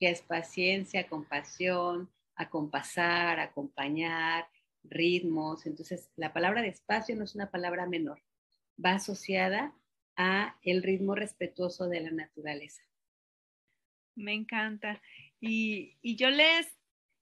que 0.00 0.08
es 0.08 0.22
paciencia, 0.22 1.06
compasión, 1.06 2.10
acompasar, 2.34 3.40
acompañar, 3.40 4.46
ritmos. 4.82 5.66
Entonces, 5.66 6.10
la 6.16 6.32
palabra 6.32 6.62
despacio 6.62 7.14
no 7.14 7.24
es 7.24 7.34
una 7.34 7.50
palabra 7.50 7.86
menor, 7.86 8.22
va 8.82 8.92
asociada 8.92 9.74
a 10.16 10.58
el 10.62 10.82
ritmo 10.82 11.14
respetuoso 11.14 11.88
de 11.88 12.00
la 12.00 12.10
naturaleza. 12.10 12.87
Me 14.18 14.34
encanta. 14.34 15.00
Y, 15.40 15.96
y 16.02 16.16
yo 16.16 16.30
les 16.30 16.78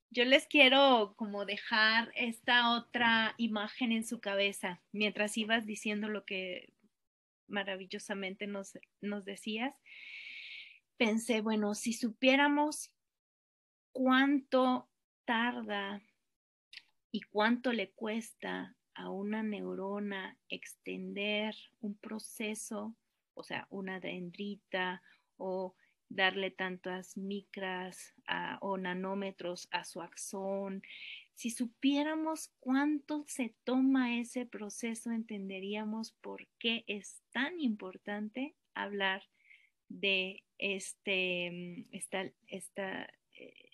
yo 0.09 0.23
les 0.23 0.47
quiero 0.47 1.13
como 1.17 1.45
dejar 1.45 2.11
esta 2.15 2.71
otra 2.75 3.35
imagen 3.37 3.91
en 3.91 4.05
su 4.05 4.19
cabeza 4.21 4.81
mientras 4.93 5.37
ibas 5.37 5.65
diciendo 5.65 6.07
lo 6.07 6.25
que 6.25 6.73
maravillosamente 7.47 8.47
nos, 8.47 8.77
nos 9.01 9.25
decías. 9.25 9.75
Pensé, 10.97 11.41
bueno, 11.41 11.75
si 11.75 11.93
supiéramos 11.93 12.91
cuánto 13.91 14.89
tarda 15.25 16.01
y 17.11 17.21
cuánto 17.21 17.73
le 17.73 17.91
cuesta 17.91 18.75
a 18.95 19.09
una 19.09 19.43
neurona 19.43 20.37
extender 20.49 21.53
un 21.81 21.95
proceso, 21.97 22.95
o 23.33 23.43
sea, 23.43 23.67
una 23.69 23.99
dendrita 23.99 25.03
o 25.35 25.75
darle 26.09 26.51
tantas 26.51 27.17
micras 27.17 28.13
o 28.61 28.77
nanómetros 28.77 29.67
a 29.71 29.83
su 29.83 30.01
axón. 30.01 30.81
Si 31.33 31.49
supiéramos 31.51 32.51
cuánto 32.59 33.23
se 33.27 33.53
toma 33.63 34.17
ese 34.17 34.45
proceso, 34.45 35.11
entenderíamos 35.11 36.13
por 36.21 36.47
qué 36.59 36.83
es 36.87 37.21
tan 37.31 37.59
importante 37.59 38.55
hablar 38.73 39.23
de 39.89 40.43
este, 40.57 41.51
mm, 41.51 41.95
esta, 41.95 42.31
esta 42.47 43.07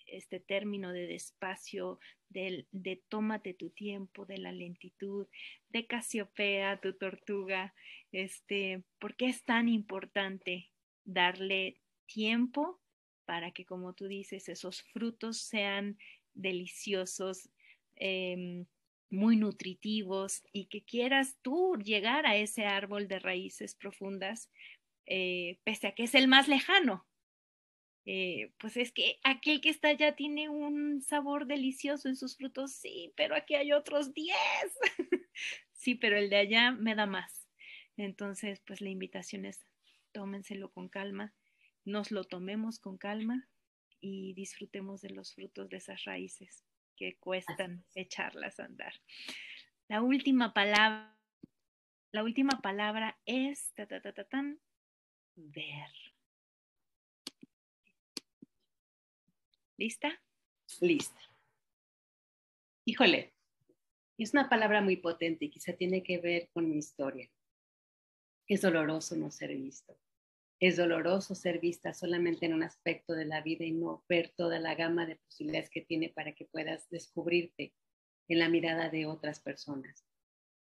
este 0.06 0.40
término 0.40 0.92
de 0.92 1.06
despacio, 1.06 1.98
de, 2.28 2.66
de 2.72 3.02
tómate 3.08 3.54
tu 3.54 3.70
tiempo, 3.70 4.26
de 4.26 4.38
la 4.38 4.52
lentitud, 4.52 5.26
de 5.70 5.86
Casiopea, 5.86 6.80
tu 6.80 6.94
tortuga, 6.94 7.74
este, 8.12 8.84
¿por 8.98 9.16
qué 9.16 9.26
es 9.26 9.44
tan 9.44 9.68
importante 9.68 10.70
darle 11.04 11.80
tiempo 12.06 12.80
para 13.24 13.52
que, 13.52 13.64
como 13.64 13.94
tú 13.94 14.06
dices, 14.06 14.48
esos 14.48 14.82
frutos 14.82 15.38
sean 15.38 15.98
deliciosos, 16.34 17.50
em, 17.96 18.66
muy 19.10 19.36
nutritivos 19.36 20.42
y 20.52 20.66
que 20.66 20.84
quieras 20.84 21.38
tú 21.42 21.76
llegar 21.76 22.26
a 22.26 22.36
ese 22.36 22.66
árbol 22.66 23.08
de 23.08 23.18
raíces 23.20 23.74
profundas, 23.74 24.50
eh, 25.06 25.58
pese 25.64 25.88
a 25.88 25.94
que 25.94 26.04
es 26.04 26.14
el 26.14 26.28
más 26.28 26.48
lejano, 26.48 27.06
eh, 28.06 28.52
pues 28.58 28.76
es 28.76 28.92
que 28.92 29.18
aquel 29.22 29.60
que 29.62 29.70
está 29.70 29.88
allá 29.88 30.14
tiene 30.14 30.50
un 30.50 31.00
sabor 31.00 31.46
delicioso 31.46 32.08
en 32.08 32.16
sus 32.16 32.36
frutos, 32.36 32.72
sí, 32.72 33.12
pero 33.16 33.34
aquí 33.34 33.54
hay 33.54 33.72
otros 33.72 34.12
10. 34.12 34.36
sí, 35.72 35.94
pero 35.94 36.18
el 36.18 36.28
de 36.28 36.36
allá 36.36 36.72
me 36.72 36.94
da 36.94 37.06
más. 37.06 37.48
Entonces, 37.96 38.60
pues 38.66 38.80
la 38.80 38.90
invitación 38.90 39.46
es 39.46 39.64
tómenselo 40.12 40.70
con 40.70 40.88
calma, 40.88 41.32
nos 41.84 42.10
lo 42.10 42.24
tomemos 42.24 42.78
con 42.78 42.96
calma 42.96 43.48
y 44.00 44.34
disfrutemos 44.34 45.00
de 45.00 45.10
los 45.10 45.34
frutos 45.34 45.68
de 45.68 45.78
esas 45.78 46.04
raíces 46.04 46.64
que 46.96 47.16
cuestan 47.18 47.84
echarlas 47.94 48.60
a 48.60 48.64
andar. 48.64 48.94
La 49.88 50.02
última 50.02 50.54
palabra, 50.54 51.18
la 52.12 52.22
última 52.22 52.60
palabra 52.62 53.18
es 53.26 53.72
ta, 53.74 53.86
ta, 53.86 54.00
ta, 54.00 54.12
ta, 54.12 54.24
tan, 54.24 54.60
ver. 55.36 55.90
¿Lista? 59.76 60.22
Lista. 60.80 61.20
Híjole, 62.84 63.34
es 64.18 64.32
una 64.32 64.48
palabra 64.48 64.80
muy 64.80 64.96
potente 64.96 65.46
y 65.46 65.50
quizá 65.50 65.72
tiene 65.72 66.02
que 66.02 66.18
ver 66.18 66.48
con 66.52 66.70
mi 66.70 66.76
historia. 66.76 67.28
Es 68.46 68.60
doloroso 68.60 69.16
no 69.16 69.30
ser 69.30 69.54
visto. 69.54 69.98
Es 70.60 70.76
doloroso 70.76 71.34
ser 71.34 71.58
vista 71.58 71.92
solamente 71.92 72.46
en 72.46 72.54
un 72.54 72.62
aspecto 72.62 73.14
de 73.14 73.24
la 73.24 73.42
vida 73.42 73.64
y 73.64 73.72
no 73.72 74.04
ver 74.08 74.32
toda 74.36 74.58
la 74.60 74.74
gama 74.74 75.06
de 75.06 75.16
posibilidades 75.16 75.68
que 75.70 75.82
tiene 75.82 76.08
para 76.08 76.32
que 76.32 76.44
puedas 76.44 76.88
descubrirte 76.90 77.74
en 78.28 78.38
la 78.38 78.48
mirada 78.48 78.88
de 78.88 79.06
otras 79.06 79.40
personas. 79.40 80.06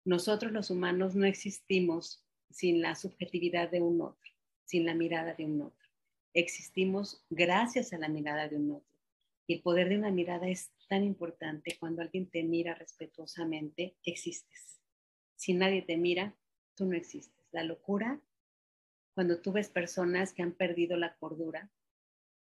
Nosotros 0.06 0.52
los 0.52 0.70
humanos 0.70 1.16
no 1.16 1.26
existimos 1.26 2.26
sin 2.50 2.82
la 2.82 2.96
subjetividad 2.96 3.70
de 3.70 3.82
un 3.82 4.02
otro, 4.02 4.32
sin 4.66 4.86
la 4.86 4.94
mirada 4.94 5.34
de 5.34 5.46
un 5.46 5.62
otro. 5.62 5.90
Existimos 6.34 7.24
gracias 7.30 7.94
a 7.94 7.98
la 7.98 8.08
mirada 8.08 8.48
de 8.48 8.58
un 8.58 8.72
otro. 8.72 9.00
Y 9.46 9.56
el 9.56 9.62
poder 9.62 9.90
de 9.90 9.98
una 9.98 10.12
mirada 10.12 10.48
es 10.48 10.72
tan 10.88 11.04
importante. 11.04 11.78
Cuando 11.80 12.02
alguien 12.02 12.30
te 12.30 12.44
mira 12.44 12.74
respetuosamente, 12.76 13.96
existes. 14.04 14.80
Si 15.36 15.54
nadie 15.54 15.82
te 15.82 15.98
mira, 15.98 16.36
tú 16.76 16.86
no 16.86 16.96
existes. 16.96 17.46
La 17.52 17.64
locura, 17.64 18.20
cuando 19.14 19.40
tú 19.40 19.52
ves 19.52 19.70
personas 19.70 20.34
que 20.34 20.44
han 20.44 20.54
perdido 20.54 20.98
la 20.98 21.16
cordura, 21.16 21.70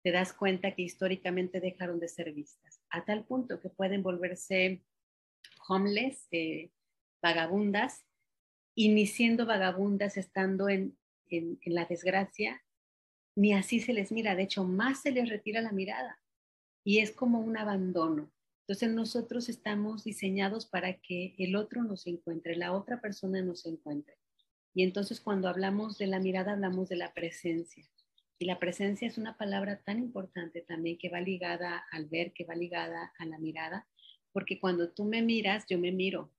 te 0.03 0.11
das 0.11 0.33
cuenta 0.33 0.75
que 0.75 0.83
históricamente 0.83 1.61
dejaron 1.61 2.01
de 2.01 2.09
ser 2.09 2.33
vistas, 2.33 2.81
a 2.91 3.05
tal 3.05 3.25
punto 3.25 3.61
que 3.61 3.69
pueden 3.69 4.03
volverse 4.03 4.83
homeless, 5.69 6.27
eh, 6.33 6.71
vagabundas, 7.23 8.05
y 8.75 8.89
ni 8.89 9.07
siendo 9.07 9.47
vagabundas, 9.47 10.17
estando 10.17 10.69
en, 10.69 10.97
en, 11.27 11.59
en 11.63 11.75
la 11.75 11.85
desgracia, 11.85 12.63
ni 13.37 13.53
así 13.55 13.81
se 13.81 13.93
les 13.93 14.13
mira, 14.13 14.35
de 14.35 14.45
hecho, 14.45 14.65
más 14.65 15.03
se 15.03 15.13
les 15.13 15.29
retira 15.29 15.61
la 15.61 15.73
mirada 15.73 16.21
y 16.85 16.99
es 16.99 17.13
como 17.13 17.41
un 17.41 17.57
abandono. 17.57 18.33
Entonces 18.67 18.91
nosotros 18.91 19.49
estamos 19.49 20.05
diseñados 20.05 20.67
para 20.67 20.99
que 21.01 21.35
el 21.39 21.57
otro 21.57 21.83
nos 21.83 22.07
encuentre, 22.07 22.57
la 22.57 22.73
otra 22.73 23.01
persona 23.01 23.43
nos 23.43 23.67
encuentre. 23.67 24.17
Y 24.75 24.83
entonces 24.83 25.21
cuando 25.21 25.49
hablamos 25.49 25.99
de 25.99 26.07
la 26.07 26.19
mirada, 26.19 26.53
hablamos 26.53 26.89
de 26.89 26.97
la 26.97 27.13
presencia. 27.13 27.89
Y 28.39 28.47
la 28.47 28.59
presencia 28.59 29.07
es 29.07 29.19
una 29.19 29.37
palabra 29.37 29.83
tan 29.85 29.99
importante 29.99 30.63
también 30.63 30.99
que 30.99 31.09
va 31.09 31.21
ligada 31.21 31.85
al 31.91 32.07
ver, 32.07 32.33
que 32.33 32.45
va 32.45 32.55
ligada 32.55 33.13
a 33.19 33.25
la 33.25 33.39
mirada, 33.39 33.87
porque 34.33 34.59
cuando 34.59 34.91
tú 34.91 35.05
me 35.05 35.23
miras, 35.23 35.67
yo 35.69 35.79
me 35.79 35.93
miro. 35.93 36.33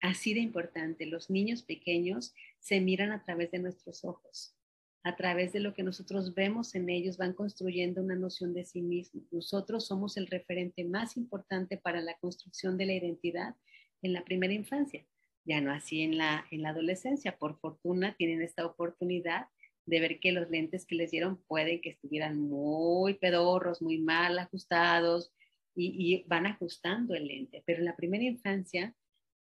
Así 0.00 0.34
de 0.34 0.40
importante, 0.40 1.06
los 1.06 1.28
niños 1.28 1.62
pequeños 1.62 2.34
se 2.58 2.80
miran 2.80 3.12
a 3.12 3.22
través 3.22 3.50
de 3.50 3.58
nuestros 3.58 4.04
ojos. 4.04 4.56
A 5.04 5.16
través 5.16 5.52
de 5.52 5.60
lo 5.60 5.74
que 5.74 5.82
nosotros 5.82 6.34
vemos 6.34 6.74
en 6.74 6.88
ellos 6.88 7.16
van 7.16 7.34
construyendo 7.34 8.00
una 8.00 8.14
noción 8.14 8.54
de 8.54 8.64
sí 8.64 8.80
mismos. 8.80 9.24
Nosotros 9.32 9.86
somos 9.86 10.16
el 10.16 10.28
referente 10.28 10.84
más 10.84 11.16
importante 11.16 11.76
para 11.76 12.00
la 12.00 12.16
construcción 12.18 12.78
de 12.78 12.86
la 12.86 12.94
identidad 12.94 13.56
en 14.00 14.12
la 14.12 14.24
primera 14.24 14.52
infancia. 14.54 15.04
Ya 15.44 15.60
no 15.60 15.72
así 15.72 16.02
en 16.02 16.18
la, 16.18 16.46
en 16.50 16.62
la 16.62 16.70
adolescencia. 16.70 17.36
Por 17.36 17.58
fortuna 17.58 18.14
tienen 18.16 18.42
esta 18.42 18.64
oportunidad 18.64 19.46
de 19.86 20.00
ver 20.00 20.20
que 20.20 20.32
los 20.32 20.48
lentes 20.50 20.86
que 20.86 20.94
les 20.94 21.10
dieron 21.10 21.42
pueden 21.48 21.80
que 21.80 21.90
estuvieran 21.90 22.38
muy 22.38 23.14
pedorros, 23.14 23.82
muy 23.82 23.98
mal 23.98 24.38
ajustados 24.38 25.32
y, 25.74 26.24
van 26.26 26.46
ajustando 26.46 27.14
el 27.14 27.26
lente. 27.26 27.62
Pero 27.66 27.80
en 27.80 27.86
la 27.86 27.96
primera 27.96 28.24
infancia 28.24 28.94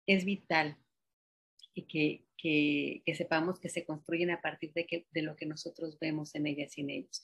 es 0.07 0.25
vital 0.25 0.77
y 1.75 1.83
que, 1.83 2.25
que, 2.37 3.15
sepamos 3.15 3.59
que 3.59 3.69
se 3.69 3.85
construyen 3.85 4.31
a 4.31 4.41
partir 4.41 4.73
de, 4.73 4.87
que, 4.87 5.07
de 5.13 5.23
lo 5.23 5.37
que 5.37 5.47
nosotros 5.47 5.99
vemos 5.99 6.35
en 6.35 6.47
ellas 6.47 6.77
y 6.77 6.83
en 6.83 6.91
ellos. 6.91 7.23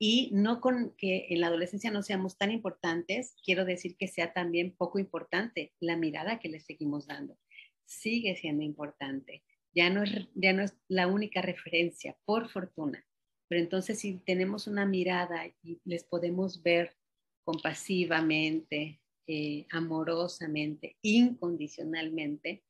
Y 0.00 0.30
no 0.32 0.60
con 0.60 0.94
que 0.96 1.26
en 1.30 1.40
la 1.40 1.48
adolescencia 1.48 1.90
no 1.90 2.02
seamos 2.02 2.38
tan 2.38 2.52
importantes, 2.52 3.34
quiero 3.44 3.64
decir 3.64 3.96
que 3.96 4.06
sea 4.06 4.32
también 4.32 4.74
poco 4.76 5.00
importante 5.00 5.72
la 5.80 5.96
mirada 5.96 6.38
que 6.38 6.48
les 6.48 6.64
seguimos 6.66 7.08
dando. 7.08 7.36
Sigue 7.88 8.36
siendo 8.36 8.62
importante 8.62 9.42
ya 9.74 9.90
no, 9.90 10.02
es, 10.02 10.28
ya 10.34 10.52
no 10.52 10.62
es 10.62 10.76
la 10.88 11.06
única 11.06 11.42
referencia, 11.42 12.16
por 12.24 12.48
fortuna. 12.48 13.04
Pero 13.48 13.60
entonces 13.60 14.00
si 14.00 14.18
tenemos 14.18 14.66
una 14.66 14.84
mirada 14.84 15.46
y 15.62 15.80
les 15.84 16.04
podemos 16.04 16.62
ver 16.62 16.96
compasivamente, 17.44 19.00
eh, 19.26 19.66
amorosamente, 19.70 20.96
incondicionalmente, 21.02 22.64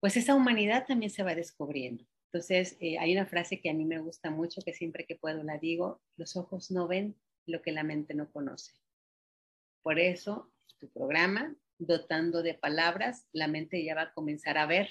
pues 0.00 0.16
esa 0.16 0.34
humanidad 0.34 0.86
también 0.86 1.10
se 1.10 1.22
va 1.22 1.34
descubriendo. 1.34 2.04
Entonces, 2.32 2.76
eh, 2.80 2.98
hay 2.98 3.12
una 3.12 3.26
frase 3.26 3.60
que 3.60 3.70
a 3.70 3.74
mí 3.74 3.84
me 3.84 3.98
gusta 3.98 4.30
mucho, 4.30 4.62
que 4.62 4.72
siempre 4.72 5.04
que 5.04 5.16
puedo 5.16 5.42
la 5.42 5.58
digo, 5.58 6.00
los 6.16 6.36
ojos 6.36 6.70
no 6.70 6.86
ven 6.86 7.16
lo 7.46 7.60
que 7.60 7.72
la 7.72 7.82
mente 7.82 8.14
no 8.14 8.30
conoce. 8.30 8.72
Por 9.82 9.98
eso, 9.98 10.52
tu 10.78 10.88
programa, 10.90 11.56
dotando 11.80 12.42
de 12.42 12.54
palabras, 12.54 13.26
la 13.32 13.48
mente 13.48 13.82
ya 13.82 13.94
va 13.94 14.02
a 14.02 14.12
comenzar 14.12 14.58
a 14.58 14.66
ver 14.66 14.90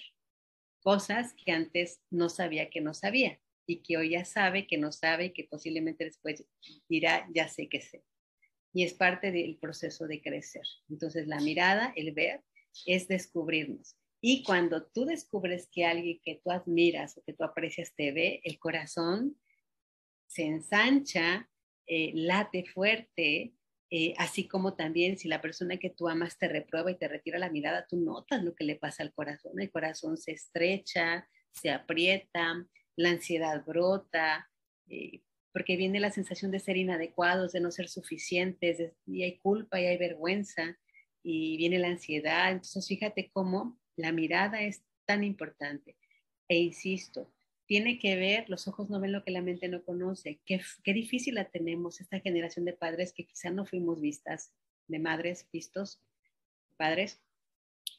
cosas 0.81 1.33
que 1.33 1.51
antes 1.51 2.01
no 2.09 2.29
sabía 2.29 2.69
que 2.69 2.81
no 2.81 2.93
sabía 2.93 3.39
y 3.65 3.83
que 3.83 3.97
hoy 3.97 4.11
ya 4.11 4.25
sabe 4.25 4.65
que 4.65 4.77
no 4.77 4.91
sabe 4.91 5.25
y 5.25 5.33
que 5.33 5.43
posiblemente 5.43 6.03
después 6.03 6.43
dirá, 6.87 7.27
ya 7.33 7.47
sé 7.47 7.69
que 7.69 7.81
sé. 7.81 8.03
Y 8.73 8.83
es 8.83 8.93
parte 8.93 9.31
del 9.31 9.57
proceso 9.57 10.07
de 10.07 10.21
crecer. 10.21 10.65
Entonces 10.89 11.27
la 11.27 11.39
mirada, 11.39 11.93
el 11.95 12.11
ver, 12.13 12.41
es 12.85 13.07
descubrirnos. 13.07 13.95
Y 14.21 14.43
cuando 14.43 14.85
tú 14.85 15.05
descubres 15.05 15.69
que 15.71 15.85
alguien 15.85 16.19
que 16.23 16.41
tú 16.43 16.51
admiras 16.51 17.17
o 17.17 17.23
que 17.23 17.33
tú 17.33 17.43
aprecias 17.43 17.93
te 17.95 18.11
ve, 18.11 18.41
el 18.43 18.59
corazón 18.59 19.39
se 20.27 20.43
ensancha, 20.43 21.49
eh, 21.85 22.11
late 22.13 22.65
fuerte, 22.65 23.53
eh, 23.91 24.13
así 24.17 24.47
como 24.47 24.75
también 24.75 25.17
si 25.17 25.27
la 25.27 25.41
persona 25.41 25.77
que 25.77 25.89
tú 25.89 26.07
amas 26.07 26.37
te 26.37 26.47
reprueba 26.47 26.91
y 26.91 26.97
te 26.97 27.07
retira 27.07 27.39
la 27.39 27.49
mirada, 27.49 27.87
tú 27.87 27.97
notas 27.97 28.43
lo 28.43 28.53
que 28.53 28.63
le 28.63 28.75
pasa 28.75 29.03
al 29.03 29.13
corazón. 29.13 29.59
El 29.59 29.71
corazón 29.71 30.17
se 30.17 30.31
estrecha, 30.31 31.27
se 31.51 31.71
aprieta, 31.71 32.67
la 32.95 33.09
ansiedad 33.09 33.63
brota, 33.65 34.49
eh, 34.87 35.21
porque 35.51 35.77
viene 35.77 35.99
la 35.99 36.11
sensación 36.11 36.51
de 36.51 36.59
ser 36.59 36.77
inadecuados, 36.77 37.51
de 37.51 37.61
no 37.61 37.71
ser 37.71 37.89
suficientes, 37.89 38.93
y 39.05 39.23
hay 39.23 39.39
culpa 39.39 39.81
y 39.81 39.87
hay 39.87 39.97
vergüenza, 39.97 40.77
y 41.23 41.57
viene 41.57 41.79
la 41.79 41.87
ansiedad. 41.87 42.51
Entonces, 42.51 42.87
fíjate 42.87 43.31
cómo 43.33 43.79
la 43.95 44.11
mirada 44.11 44.61
es 44.61 44.83
tan 45.05 45.23
importante. 45.23 45.97
E 46.47 46.57
insisto, 46.59 47.33
tiene 47.69 47.99
que 47.99 48.15
ver, 48.15 48.49
los 48.49 48.67
ojos 48.67 48.89
no 48.89 48.99
ven 48.99 49.11
lo 49.11 49.23
que 49.23 49.29
la 49.29 49.43
mente 49.43 49.67
no 49.67 49.83
conoce. 49.83 50.41
Qué, 50.43 50.59
difícil 50.91 51.35
la 51.35 51.51
tenemos 51.51 52.01
esta 52.01 52.19
generación 52.19 52.65
de 52.65 52.73
padres 52.73 53.13
que 53.13 53.27
quizá 53.27 53.51
no 53.51 53.63
fuimos 53.63 54.01
vistas, 54.01 54.55
de 54.87 54.97
madres 54.97 55.47
vistos, 55.53 56.01
padres, 56.77 57.21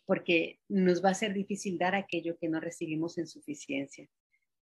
porque 0.06 0.58
nos 0.68 1.04
va 1.04 1.10
a 1.10 1.14
ser 1.14 1.34
difícil 1.34 1.78
dar 1.78 1.94
aquello 1.94 2.36
que 2.36 2.48
no 2.48 2.58
recibimos 2.58 3.16
en 3.16 3.28
suficiencia. 3.28 4.08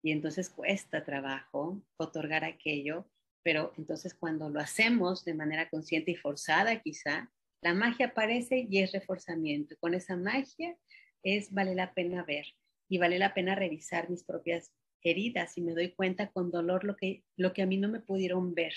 Y 0.02 0.14
entonces 0.14 0.50
cuesta 0.50 1.04
trabajo 1.04 1.84
otorgar 1.98 2.46
aquello, 2.46 3.12
pero 3.44 3.74
entonces 3.78 4.14
cuando 4.14 4.50
lo 4.50 4.62
hacemos 4.62 5.26
de 5.26 5.34
manera 5.34 5.70
consciente 5.70 6.12
y 6.12 6.16
forzada 6.16 6.82
quizá, 6.82 7.30
la 7.62 7.74
magia 7.74 8.06
aparece 8.06 8.68
y 8.70 8.80
es 8.80 8.94
reforzamiento. 8.94 9.76
Con 9.82 9.96
esa 9.96 10.16
magia 10.16 10.78
es 11.24 11.52
vale 11.52 11.76
la 11.76 11.94
pena 11.94 12.24
ver 12.24 12.46
y 12.88 13.00
vale 13.00 13.20
la 13.20 13.34
pena 13.34 13.54
revisar 13.54 14.10
mis 14.10 14.24
propias 14.24 14.72
heridas 15.04 15.58
y 15.58 15.62
me 15.62 15.74
doy 15.74 15.92
cuenta 15.92 16.32
con 16.32 16.52
dolor 16.52 16.84
lo 16.84 16.96
que, 16.96 17.24
lo 17.38 17.54
que 17.54 17.62
a 17.62 17.66
mí 17.66 17.78
no 17.78 17.90
me 17.90 18.00
pudieron 18.00 18.54
ver 18.54 18.74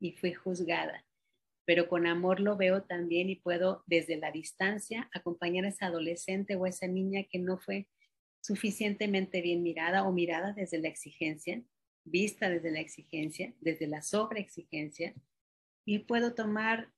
y 0.00 0.12
fui 0.12 0.32
juzgada. 0.32 1.04
Pero 1.66 1.88
con 1.88 2.06
amor 2.06 2.40
lo 2.40 2.56
veo 2.56 2.82
también 2.82 3.30
y 3.30 3.36
puedo 3.36 3.84
desde 3.86 4.16
la 4.16 4.32
distancia 4.32 5.08
acompañar 5.12 5.64
a 5.64 5.68
esa 5.68 5.86
adolescente 5.86 6.56
o 6.56 6.64
a 6.64 6.68
esa 6.68 6.86
niña 6.86 7.24
que 7.30 7.38
no 7.38 7.58
fue 7.58 7.86
suficientemente 8.42 9.42
bien 9.42 9.62
mirada 9.62 10.06
o 10.06 10.12
mirada 10.12 10.52
desde 10.52 10.78
la 10.78 10.88
exigencia, 10.88 11.62
vista 12.04 12.48
desde 12.48 12.70
la 12.70 12.80
exigencia, 12.80 13.54
desde 13.60 13.86
la 13.86 14.02
sobreexigencia, 14.02 15.14
y 15.84 16.00
puedo 16.00 16.34
tomar 16.34 16.90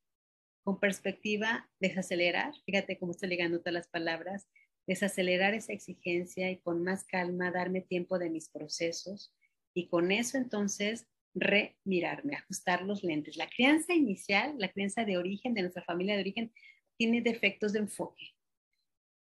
con 0.64 0.78
perspectiva, 0.78 1.68
desacelerar, 1.80 2.54
fíjate 2.64 2.98
cómo 2.98 3.12
estoy 3.12 3.30
ligando 3.30 3.58
todas 3.58 3.74
las 3.74 3.88
palabras, 3.88 4.48
desacelerar 4.86 5.54
esa 5.54 5.72
exigencia 5.72 6.50
y 6.50 6.58
con 6.58 6.82
más 6.82 7.04
calma 7.04 7.50
darme 7.50 7.80
tiempo 7.80 8.18
de 8.18 8.30
mis 8.30 8.48
procesos 8.48 9.34
y 9.74 9.88
con 9.88 10.12
eso 10.12 10.38
entonces 10.38 11.06
remirarme, 11.34 12.36
ajustar 12.36 12.82
los 12.82 13.02
lentes. 13.02 13.36
La 13.36 13.48
crianza 13.48 13.94
inicial, 13.94 14.54
la 14.58 14.70
crianza 14.70 15.04
de 15.04 15.16
origen, 15.16 15.54
de 15.54 15.62
nuestra 15.62 15.82
familia 15.84 16.14
de 16.14 16.20
origen, 16.20 16.52
tiene 16.98 17.22
defectos 17.22 17.72
de 17.72 17.80
enfoque. 17.80 18.34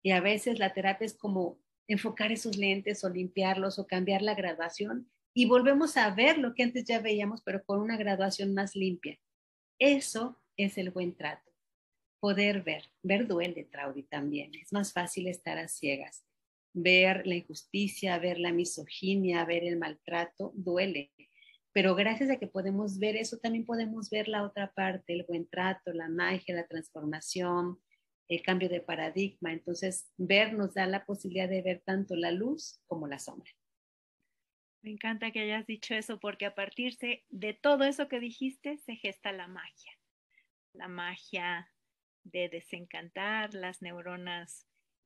Y 0.02 0.12
a 0.12 0.22
veces 0.22 0.60
la 0.60 0.74
terapia 0.74 1.06
es 1.06 1.14
como 1.14 1.60
enfocar 1.88 2.32
esos 2.32 2.58
lentes 2.58 3.04
o 3.04 3.10
limpiarlos 3.10 3.80
o 3.80 3.88
cambiar 3.88 4.22
la 4.22 4.36
graduación 4.36 5.10
y 5.34 5.46
volvemos 5.46 5.98
a 5.98 6.10
ver 6.14 6.38
lo 6.38 6.56
que 6.56 6.64
antes 6.64 6.86
ya 6.86 7.00
veíamos, 7.00 7.42
pero 7.44 7.64
con 7.64 7.80
una 7.80 7.98
graduación 7.98 8.54
más 8.54 8.76
limpia. 8.76 9.20
Eso 9.78 10.42
es 10.58 10.78
el 10.78 10.90
buen 10.92 11.16
trato 11.16 11.49
poder 12.20 12.64
ver. 12.64 12.84
Ver 13.04 13.28
duele, 13.28 13.66
Traudy, 13.66 14.04
también. 14.04 14.54
Es 14.56 14.72
más 14.74 14.94
fácil 14.94 15.28
estar 15.28 15.58
a 15.58 15.68
ciegas. 15.68 16.26
Ver 16.74 17.26
la 17.26 17.36
injusticia, 17.36 18.20
ver 18.20 18.40
la 18.40 18.52
misoginia, 18.52 19.46
ver 19.46 19.64
el 19.64 19.78
maltrato, 19.78 20.52
duele. 20.56 21.12
Pero 21.72 21.96
gracias 21.96 22.30
a 22.30 22.38
que 22.38 22.48
podemos 22.48 23.00
ver 23.00 23.16
eso, 23.16 23.38
también 23.38 23.66
podemos 23.66 24.10
ver 24.10 24.28
la 24.28 24.44
otra 24.44 24.72
parte, 24.74 25.14
el 25.14 25.24
buen 25.24 25.48
trato, 25.48 25.94
la 25.94 26.10
magia, 26.10 26.56
la 26.56 26.68
transformación, 26.68 27.80
el 28.28 28.42
cambio 28.42 28.70
de 28.70 28.82
paradigma. 28.82 29.52
Entonces, 29.52 30.12
ver 30.18 30.54
nos 30.54 30.74
da 30.74 30.86
la 30.88 31.06
posibilidad 31.06 31.50
de 31.50 31.62
ver 31.62 31.82
tanto 31.86 32.16
la 32.16 32.32
luz 32.32 32.80
como 32.86 33.08
la 33.08 33.20
sombra. 33.20 33.52
Me 34.82 34.92
encanta 34.92 35.32
que 35.32 35.42
hayas 35.42 35.66
dicho 35.68 35.94
eso 35.94 36.20
porque 36.20 36.46
a 36.46 36.56
partir 36.56 36.98
de 37.30 37.54
todo 37.54 37.84
eso 37.84 38.08
que 38.08 38.20
dijiste 38.20 38.78
se 38.78 38.96
gesta 38.96 39.32
la 39.34 39.48
magia. 39.48 39.92
La 40.74 40.88
magia 40.88 41.70
de 42.32 42.50
desencantar 42.50 43.54
las 43.54 43.82
neuronas 43.82 44.66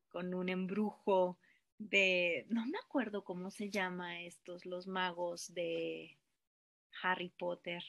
con 0.10 0.34
un 0.34 0.50
embrujo 0.50 1.38
de, 1.80 2.46
no 2.50 2.66
me 2.66 2.78
acuerdo 2.78 3.24
cómo 3.24 3.52
se 3.52 3.70
llama 3.70 4.22
estos, 4.22 4.66
los 4.66 4.88
magos 4.88 5.54
de 5.54 6.18
Harry 7.02 7.30
Potter, 7.30 7.84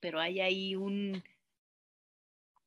pero 0.00 0.20
hay 0.20 0.40
ahí 0.40 0.76
un, 0.76 1.22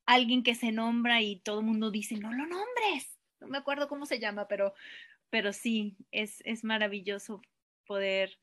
alguien 0.06 0.44
que 0.44 0.56
se 0.56 0.72
nombra 0.72 1.22
y 1.22 1.38
todo 1.38 1.60
el 1.60 1.66
mundo 1.66 1.92
dice, 1.92 2.16
no 2.18 2.32
lo 2.32 2.46
nombres, 2.46 3.18
no 3.40 3.48
me 3.48 3.58
acuerdo 3.58 3.88
cómo 3.88 4.06
se 4.06 4.20
llama, 4.20 4.48
pero, 4.48 4.74
pero 5.30 5.54
sí, 5.54 5.98
es, 6.12 6.42
es 6.46 6.64
maravilloso 6.64 7.42
poder 7.86 8.40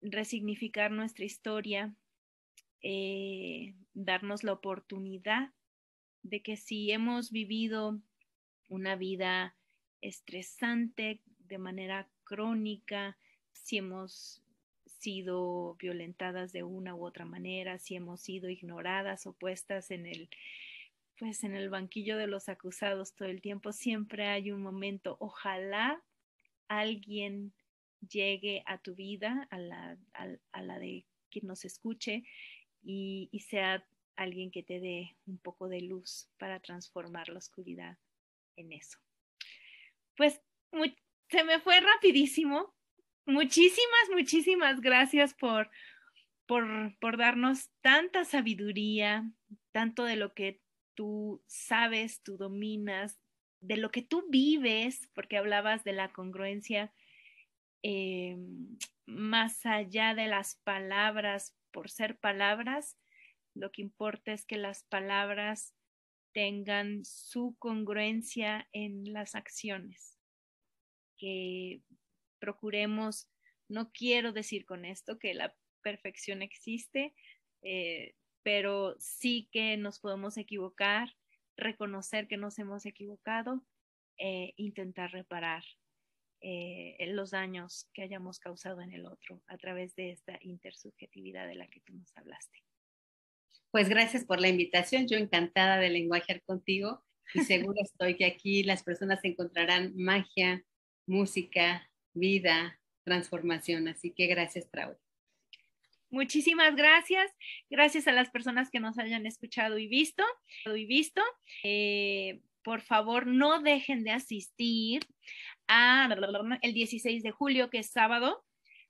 resignificar 0.00 0.90
nuestra 0.90 1.24
historia 1.24 1.94
eh, 2.80 3.74
darnos 3.94 4.44
la 4.44 4.52
oportunidad 4.52 5.50
de 6.22 6.42
que 6.42 6.56
si 6.56 6.90
hemos 6.90 7.30
vivido 7.30 8.00
una 8.68 8.96
vida 8.96 9.56
estresante 10.00 11.20
de 11.38 11.58
manera 11.58 12.08
crónica, 12.24 13.16
si 13.52 13.78
hemos 13.78 14.42
sido 14.86 15.76
violentadas 15.76 16.52
de 16.52 16.62
una 16.62 16.94
u 16.94 17.04
otra 17.04 17.24
manera, 17.24 17.78
si 17.78 17.94
hemos 17.94 18.20
sido 18.20 18.48
ignoradas 18.48 19.26
o 19.26 19.32
puestas 19.32 19.90
en 19.90 20.06
el 20.06 20.28
pues 21.18 21.42
en 21.42 21.56
el 21.56 21.68
banquillo 21.68 22.16
de 22.16 22.28
los 22.28 22.48
acusados 22.48 23.12
todo 23.14 23.26
el 23.28 23.40
tiempo, 23.40 23.72
siempre 23.72 24.28
hay 24.28 24.52
un 24.52 24.62
momento, 24.62 25.16
ojalá 25.18 26.00
alguien 26.68 27.52
llegue 28.08 28.62
a 28.66 28.78
tu 28.78 28.94
vida, 28.94 29.48
a 29.50 29.58
la, 29.58 29.98
a, 30.12 30.62
la 30.62 30.78
de 30.78 31.06
quien 31.28 31.48
nos 31.48 31.64
escuche 31.64 32.22
y, 32.84 33.28
y 33.32 33.40
sea 33.40 33.84
alguien 34.18 34.50
que 34.50 34.62
te 34.62 34.80
dé 34.80 35.16
un 35.26 35.38
poco 35.38 35.68
de 35.68 35.80
luz 35.80 36.28
para 36.38 36.60
transformar 36.60 37.28
la 37.28 37.38
oscuridad 37.38 37.96
en 38.56 38.72
eso. 38.72 38.98
Pues 40.16 40.42
se 41.30 41.44
me 41.44 41.60
fue 41.60 41.80
rapidísimo. 41.80 42.74
Muchísimas, 43.26 44.10
muchísimas 44.10 44.80
gracias 44.80 45.34
por, 45.34 45.70
por, 46.46 46.66
por 46.98 47.16
darnos 47.16 47.70
tanta 47.80 48.24
sabiduría, 48.24 49.30
tanto 49.70 50.04
de 50.04 50.16
lo 50.16 50.34
que 50.34 50.60
tú 50.94 51.42
sabes, 51.46 52.22
tú 52.22 52.36
dominas, 52.36 53.20
de 53.60 53.76
lo 53.76 53.90
que 53.90 54.02
tú 54.02 54.26
vives, 54.28 55.08
porque 55.14 55.36
hablabas 55.36 55.84
de 55.84 55.92
la 55.92 56.12
congruencia 56.12 56.92
eh, 57.84 58.36
más 59.06 59.64
allá 59.64 60.14
de 60.14 60.26
las 60.26 60.56
palabras, 60.64 61.56
por 61.70 61.88
ser 61.88 62.18
palabras, 62.18 62.98
lo 63.58 63.70
que 63.72 63.82
importa 63.82 64.32
es 64.32 64.46
que 64.46 64.56
las 64.56 64.84
palabras 64.84 65.74
tengan 66.32 67.04
su 67.04 67.56
congruencia 67.58 68.68
en 68.72 69.12
las 69.12 69.34
acciones, 69.34 70.18
que 71.16 71.82
procuremos, 72.38 73.28
no 73.68 73.90
quiero 73.92 74.32
decir 74.32 74.64
con 74.64 74.84
esto 74.84 75.18
que 75.18 75.34
la 75.34 75.54
perfección 75.82 76.42
existe, 76.42 77.14
eh, 77.62 78.14
pero 78.42 78.94
sí 78.98 79.48
que 79.50 79.76
nos 79.76 79.98
podemos 79.98 80.36
equivocar, 80.36 81.16
reconocer 81.56 82.28
que 82.28 82.36
nos 82.36 82.58
hemos 82.58 82.86
equivocado, 82.86 83.64
e 84.18 84.52
intentar 84.56 85.12
reparar 85.12 85.62
eh, 86.40 86.96
los 87.12 87.30
daños 87.30 87.88
que 87.92 88.02
hayamos 88.02 88.38
causado 88.40 88.80
en 88.80 88.92
el 88.92 89.06
otro 89.06 89.42
a 89.46 89.56
través 89.56 89.94
de 89.94 90.10
esta 90.10 90.38
intersubjetividad 90.40 91.46
de 91.46 91.54
la 91.54 91.68
que 91.68 91.80
tú 91.80 91.94
nos 91.94 92.16
hablaste. 92.16 92.67
Pues 93.70 93.88
gracias 93.88 94.24
por 94.24 94.40
la 94.40 94.48
invitación. 94.48 95.06
Yo 95.06 95.18
encantada 95.18 95.78
de 95.78 95.90
lenguajear 95.90 96.42
contigo 96.42 97.04
y 97.34 97.40
seguro 97.40 97.76
estoy 97.82 98.16
que 98.16 98.24
aquí 98.24 98.62
las 98.62 98.82
personas 98.82 99.20
encontrarán 99.24 99.92
magia, 99.96 100.64
música, 101.06 101.90
vida, 102.14 102.80
transformación. 103.04 103.88
Así 103.88 104.12
que 104.12 104.26
gracias, 104.26 104.70
Trau. 104.70 104.96
Muchísimas 106.10 106.74
gracias. 106.74 107.30
Gracias 107.68 108.08
a 108.08 108.12
las 108.12 108.30
personas 108.30 108.70
que 108.70 108.80
nos 108.80 108.98
hayan 108.98 109.26
escuchado 109.26 109.78
y 109.78 109.86
visto. 109.88 110.24
Y 110.64 110.86
visto. 110.86 111.22
Eh, 111.62 112.40
por 112.62 112.80
favor, 112.80 113.26
no 113.26 113.60
dejen 113.60 114.04
de 114.04 114.12
asistir 114.12 115.06
a 115.68 116.08
el 116.62 116.72
16 116.72 117.22
de 117.22 117.30
julio, 117.30 117.68
que 117.68 117.78
es 117.78 117.90
sábado, 117.90 118.44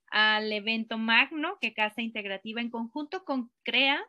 al 0.06 0.52
evento 0.52 0.96
magno 0.96 1.58
que 1.60 1.74
Casa 1.74 2.00
Integrativa 2.02 2.60
en 2.60 2.70
conjunto 2.70 3.24
con 3.24 3.50
CREA 3.64 4.00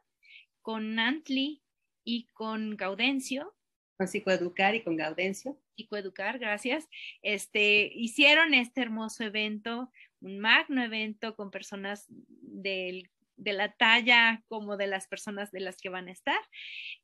con 0.70 0.94
Nantli 0.94 1.64
y 2.04 2.28
con 2.28 2.78
Gaudencio. 2.78 3.56
Con 3.98 4.08
Psicoeducar 4.08 4.76
y 4.76 4.84
con 4.84 4.98
Gaudencio. 4.98 5.60
Psicoeducar, 5.76 6.38
gracias. 6.38 6.88
Este, 7.24 7.92
hicieron 7.92 8.54
este 8.54 8.82
hermoso 8.82 9.24
evento, 9.24 9.92
un 10.22 10.38
magno 10.38 10.84
evento 10.84 11.36
con 11.36 11.50
personas 11.50 12.06
del 12.08 13.10
de 13.36 13.54
la 13.54 13.72
talla 13.72 14.44
como 14.48 14.78
de 14.78 14.86
las 14.86 15.08
personas 15.08 15.50
de 15.50 15.62
las 15.62 15.78
que 15.78 15.90
van 15.90 16.08
a 16.08 16.12
estar. 16.12 16.40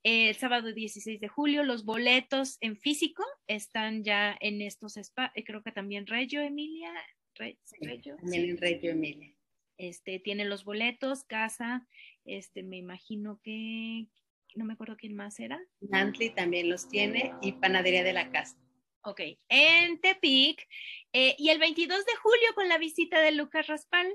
El 0.03 0.35
sábado 0.35 0.71
16 0.71 1.19
de 1.19 1.27
julio, 1.27 1.63
los 1.63 1.85
boletos 1.85 2.59
en 2.61 2.77
físico 2.77 3.23
están 3.47 4.03
ya 4.03 4.37
en 4.41 4.61
estos 4.61 4.95
espacios, 4.97 5.35
eh, 5.37 5.43
creo 5.43 5.63
que 5.63 5.71
también 5.71 6.05
Reggio 6.05 6.43
Emilia. 6.43 6.93
Reggio, 7.33 8.15
también 8.17 8.51
en 8.51 8.57
Reggio 8.57 8.91
Emilia. 8.91 9.33
Este, 9.77 10.19
tiene 10.19 10.45
los 10.45 10.63
boletos, 10.63 11.23
casa, 11.23 11.87
este, 12.25 12.63
me 12.63 12.77
imagino 12.77 13.39
que, 13.43 14.07
no 14.55 14.65
me 14.65 14.73
acuerdo 14.73 14.97
quién 14.97 15.15
más 15.15 15.39
era. 15.39 15.59
Nantli 15.81 16.31
también 16.31 16.69
los 16.69 16.89
tiene 16.89 17.33
y 17.41 17.53
Panadería 17.53 18.03
de 18.03 18.13
la 18.13 18.31
Casa. 18.31 18.57
Ok, 19.01 19.21
en 19.49 20.01
Tepic. 20.01 20.67
Eh, 21.13 21.35
y 21.37 21.49
el 21.49 21.59
22 21.59 22.05
de 22.05 22.15
julio 22.15 22.47
con 22.55 22.67
la 22.67 22.79
visita 22.79 23.21
de 23.21 23.31
Lucas 23.31 23.67
Raspal. 23.67 24.07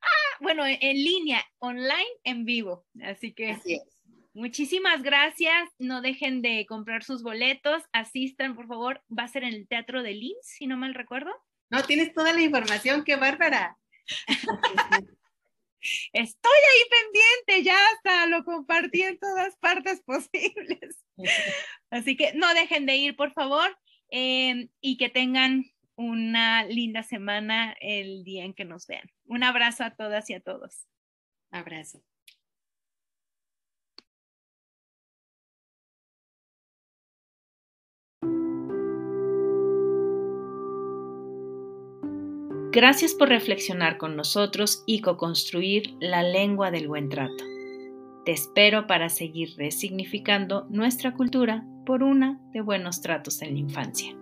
Ah, 0.00 0.36
bueno, 0.40 0.64
en 0.64 0.96
línea, 0.96 1.44
online, 1.58 2.06
en 2.22 2.44
vivo. 2.44 2.86
Así 3.02 3.32
que 3.32 3.58
muchísimas 4.34 5.02
gracias. 5.02 5.68
No 5.78 6.02
dejen 6.02 6.40
de 6.40 6.66
comprar 6.66 7.02
sus 7.02 7.24
boletos. 7.24 7.82
Asistan, 7.92 8.54
por 8.54 8.68
favor. 8.68 9.02
Va 9.10 9.24
a 9.24 9.28
ser 9.28 9.42
en 9.42 9.54
el 9.54 9.66
Teatro 9.66 10.04
de 10.04 10.14
Linz, 10.14 10.38
si 10.42 10.68
no 10.68 10.76
mal 10.76 10.94
recuerdo. 10.94 11.32
No, 11.70 11.82
tienes 11.82 12.12
toda 12.14 12.32
la 12.32 12.40
información. 12.40 13.02
¡Qué 13.04 13.16
bárbara! 13.16 13.76
Estoy 16.12 16.52
ahí 16.52 16.90
pendiente, 16.90 17.64
ya 17.64 17.76
hasta 17.94 18.26
lo 18.26 18.44
compartí 18.44 19.02
en 19.02 19.18
todas 19.18 19.56
partes 19.56 20.02
posibles. 20.06 21.04
Así 21.90 22.16
que 22.16 22.32
no 22.34 22.52
dejen 22.54 22.86
de 22.86 22.96
ir, 22.96 23.16
por 23.16 23.32
favor, 23.32 23.76
em, 24.10 24.68
y 24.80 24.96
que 24.96 25.08
tengan 25.08 25.64
una 25.96 26.64
linda 26.64 27.02
semana 27.02 27.76
el 27.80 28.24
día 28.24 28.44
en 28.44 28.54
que 28.54 28.64
nos 28.64 28.86
vean. 28.86 29.10
Un 29.24 29.42
abrazo 29.42 29.84
a 29.84 29.94
todas 29.94 30.30
y 30.30 30.34
a 30.34 30.40
todos. 30.40 30.86
Abrazo. 31.50 32.02
Gracias 42.70 43.14
por 43.14 43.30
reflexionar 43.30 43.96
con 43.96 44.14
nosotros 44.14 44.82
y 44.86 45.00
co-construir 45.00 45.96
la 46.00 46.22
lengua 46.22 46.70
del 46.70 46.86
buen 46.86 47.08
trato. 47.08 47.44
Te 48.26 48.32
espero 48.32 48.86
para 48.86 49.08
seguir 49.08 49.54
resignificando 49.56 50.66
nuestra 50.68 51.14
cultura 51.14 51.64
por 51.86 52.02
una 52.02 52.38
de 52.52 52.60
buenos 52.60 53.00
tratos 53.00 53.40
en 53.40 53.54
la 53.54 53.60
infancia. 53.60 54.14